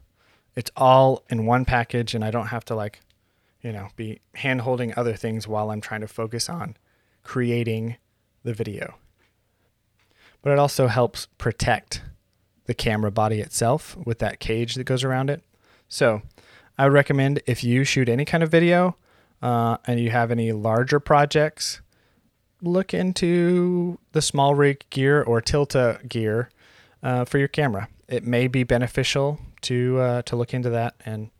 it's 0.54 0.70
all 0.76 1.24
in 1.30 1.46
one 1.46 1.64
package 1.64 2.14
and 2.14 2.24
I 2.24 2.30
don't 2.30 2.48
have 2.48 2.64
to 2.66 2.74
like, 2.74 3.00
you 3.62 3.72
know, 3.72 3.88
be 3.96 4.20
hand 4.34 4.62
holding 4.62 4.94
other 4.96 5.14
things 5.14 5.48
while 5.48 5.70
I'm 5.70 5.80
trying 5.80 6.00
to 6.02 6.08
focus 6.08 6.48
on 6.48 6.76
creating 7.22 7.96
the 8.44 8.54
video. 8.54 8.94
But 10.42 10.52
it 10.52 10.58
also 10.58 10.86
helps 10.86 11.26
protect 11.38 12.02
the 12.66 12.74
camera 12.74 13.10
body 13.10 13.40
itself 13.40 13.96
with 14.04 14.18
that 14.20 14.40
cage 14.40 14.74
that 14.74 14.84
goes 14.84 15.02
around 15.02 15.30
it. 15.30 15.42
So 15.88 16.22
I 16.76 16.84
would 16.84 16.92
recommend 16.92 17.42
if 17.46 17.64
you 17.64 17.82
shoot 17.84 18.08
any 18.08 18.24
kind 18.24 18.42
of 18.42 18.50
video 18.50 18.96
uh, 19.42 19.78
and 19.86 19.98
you 19.98 20.10
have 20.10 20.30
any 20.30 20.52
larger 20.52 21.00
projects, 21.00 21.80
look 22.62 22.92
into 22.92 23.98
the 24.12 24.20
SmallRig 24.20 24.82
gear 24.90 25.22
or 25.22 25.40
Tilta 25.40 26.06
gear 26.08 26.50
uh, 27.02 27.24
for 27.24 27.38
your 27.38 27.48
camera. 27.48 27.88
It 28.08 28.24
may 28.24 28.48
be 28.48 28.64
beneficial 28.64 29.40
to 29.62 29.98
uh, 29.98 30.22
to 30.22 30.36
look 30.36 30.54
into 30.54 30.70
that 30.70 30.94
and 31.04 31.30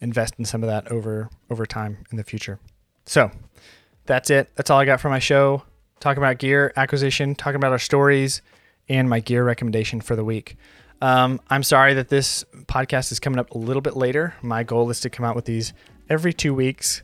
invest 0.00 0.34
in 0.38 0.44
some 0.44 0.62
of 0.62 0.68
that 0.68 0.90
over 0.90 1.28
over 1.50 1.66
time 1.66 1.98
in 2.10 2.16
the 2.16 2.24
future. 2.24 2.58
So 3.06 3.30
that's 4.06 4.30
it. 4.30 4.50
That's 4.54 4.70
all 4.70 4.78
I 4.78 4.84
got 4.84 5.00
for 5.00 5.10
my 5.10 5.18
show. 5.18 5.62
Talking 6.00 6.22
about 6.22 6.38
gear 6.38 6.72
acquisition, 6.76 7.34
talking 7.34 7.56
about 7.56 7.72
our 7.72 7.78
stories, 7.78 8.40
and 8.88 9.08
my 9.08 9.20
gear 9.20 9.44
recommendation 9.44 10.00
for 10.00 10.16
the 10.16 10.24
week. 10.24 10.56
Um, 11.02 11.40
I'm 11.48 11.62
sorry 11.62 11.94
that 11.94 12.08
this 12.08 12.44
podcast 12.66 13.12
is 13.12 13.20
coming 13.20 13.38
up 13.38 13.52
a 13.52 13.58
little 13.58 13.82
bit 13.82 13.96
later. 13.96 14.34
My 14.42 14.62
goal 14.62 14.90
is 14.90 15.00
to 15.00 15.10
come 15.10 15.24
out 15.24 15.36
with 15.36 15.44
these 15.44 15.72
every 16.08 16.32
two 16.32 16.54
weeks. 16.54 17.02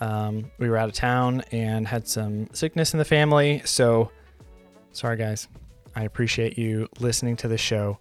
Um, 0.00 0.50
we 0.58 0.68
were 0.68 0.76
out 0.76 0.88
of 0.88 0.94
town 0.94 1.42
and 1.52 1.86
had 1.86 2.08
some 2.08 2.48
sickness 2.52 2.92
in 2.92 2.98
the 2.98 3.04
family. 3.04 3.62
So, 3.64 4.10
sorry, 4.92 5.16
guys. 5.16 5.48
I 5.94 6.04
appreciate 6.04 6.58
you 6.58 6.88
listening 7.00 7.36
to 7.36 7.48
the 7.48 7.56
show. 7.56 7.98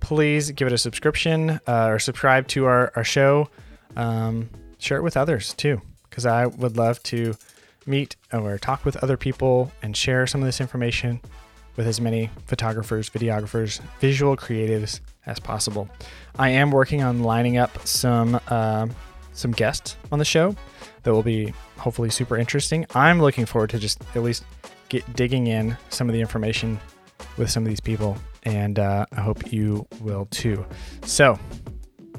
Please 0.00 0.50
give 0.50 0.66
it 0.66 0.72
a 0.72 0.78
subscription 0.78 1.60
uh, 1.66 1.86
or 1.88 1.98
subscribe 1.98 2.46
to 2.48 2.66
our, 2.66 2.92
our 2.94 3.04
show. 3.04 3.48
Um, 3.96 4.50
share 4.78 4.98
it 4.98 5.02
with 5.02 5.16
others 5.16 5.54
too, 5.54 5.80
because 6.08 6.26
I 6.26 6.46
would 6.46 6.76
love 6.76 7.02
to 7.04 7.34
meet 7.86 8.16
or 8.32 8.58
talk 8.58 8.84
with 8.84 8.96
other 8.98 9.16
people 9.16 9.72
and 9.82 9.96
share 9.96 10.26
some 10.26 10.40
of 10.42 10.46
this 10.46 10.60
information 10.60 11.20
with 11.76 11.86
as 11.86 12.00
many 12.00 12.28
photographers, 12.46 13.08
videographers, 13.08 13.80
visual 14.00 14.36
creatives 14.36 15.00
as 15.26 15.38
possible. 15.38 15.88
I 16.38 16.50
am 16.50 16.70
working 16.70 17.02
on 17.02 17.22
lining 17.22 17.56
up 17.56 17.86
some 17.86 18.40
uh, 18.48 18.88
some 19.32 19.52
guests 19.52 19.96
on 20.10 20.18
the 20.18 20.24
show 20.24 20.56
that 21.04 21.12
will 21.12 21.22
be 21.22 21.54
hopefully 21.76 22.10
super 22.10 22.36
interesting. 22.36 22.84
I'm 22.94 23.20
looking 23.20 23.46
forward 23.46 23.70
to 23.70 23.78
just 23.78 24.02
at 24.16 24.22
least 24.22 24.44
get 24.88 25.10
digging 25.14 25.46
in 25.46 25.76
some 25.90 26.08
of 26.08 26.12
the 26.12 26.20
information 26.20 26.80
with 27.36 27.48
some 27.50 27.62
of 27.62 27.68
these 27.68 27.80
people, 27.80 28.18
and 28.42 28.78
uh, 28.78 29.06
I 29.12 29.20
hope 29.20 29.52
you 29.52 29.86
will 30.00 30.26
too. 30.26 30.66
So 31.04 31.38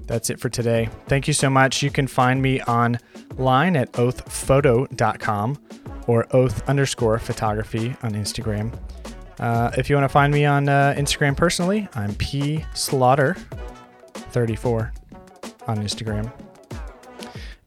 that's 0.10 0.32
it 0.32 0.40
for 0.40 0.50
today. 0.50 0.90
Thank 1.06 1.28
you 1.28 1.34
so 1.34 1.52
much. 1.52 1.84
You 1.84 1.92
can 1.92 2.08
find 2.08 2.42
me 2.42 2.62
online 2.64 3.76
at 3.76 3.92
oathphoto.com 3.94 5.60
or 6.08 6.28
oath 6.32 6.68
underscore 6.68 7.20
photography 7.20 7.96
on 8.02 8.14
Instagram. 8.14 8.76
Uh, 9.40 9.72
if 9.78 9.88
you 9.88 9.96
want 9.96 10.06
to 10.06 10.10
find 10.10 10.34
me 10.34 10.46
on 10.46 10.68
uh, 10.68 10.96
Instagram 10.98 11.38
personally, 11.38 11.88
I'm 11.94 12.16
p 12.16 12.66
slaughter 12.74 13.38
34 14.14 14.92
on 15.68 15.78
Instagram 15.78 16.34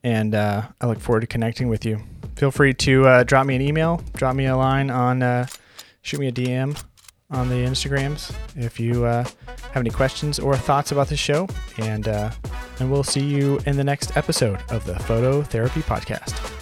and 0.02 0.34
uh, 0.34 0.62
I 0.80 0.86
look 0.86 0.98
forward 0.98 1.20
to 1.20 1.28
connecting 1.28 1.68
with 1.68 1.86
you. 1.86 2.00
Feel 2.34 2.50
free 2.50 2.74
to 2.74 3.06
uh, 3.06 3.22
drop 3.22 3.46
me 3.46 3.54
an 3.54 3.62
email, 3.62 4.02
drop 4.14 4.34
me 4.34 4.46
a 4.46 4.56
line 4.56 4.90
on, 4.90 5.22
uh, 5.22 5.46
shoot 6.02 6.18
me 6.18 6.26
a 6.26 6.32
DM 6.32 6.76
on 7.32 7.48
the 7.48 7.56
Instagrams 7.56 8.34
if 8.56 8.78
you 8.78 9.04
uh, 9.04 9.24
have 9.46 9.76
any 9.76 9.90
questions 9.90 10.38
or 10.38 10.56
thoughts 10.56 10.92
about 10.92 11.08
the 11.08 11.16
show. 11.16 11.48
And, 11.78 12.08
uh, 12.08 12.30
and 12.78 12.90
we'll 12.90 13.02
see 13.02 13.24
you 13.24 13.58
in 13.66 13.76
the 13.76 13.84
next 13.84 14.16
episode 14.16 14.60
of 14.70 14.84
the 14.84 14.98
Photo 15.00 15.42
Therapy 15.42 15.80
Podcast. 15.80 16.61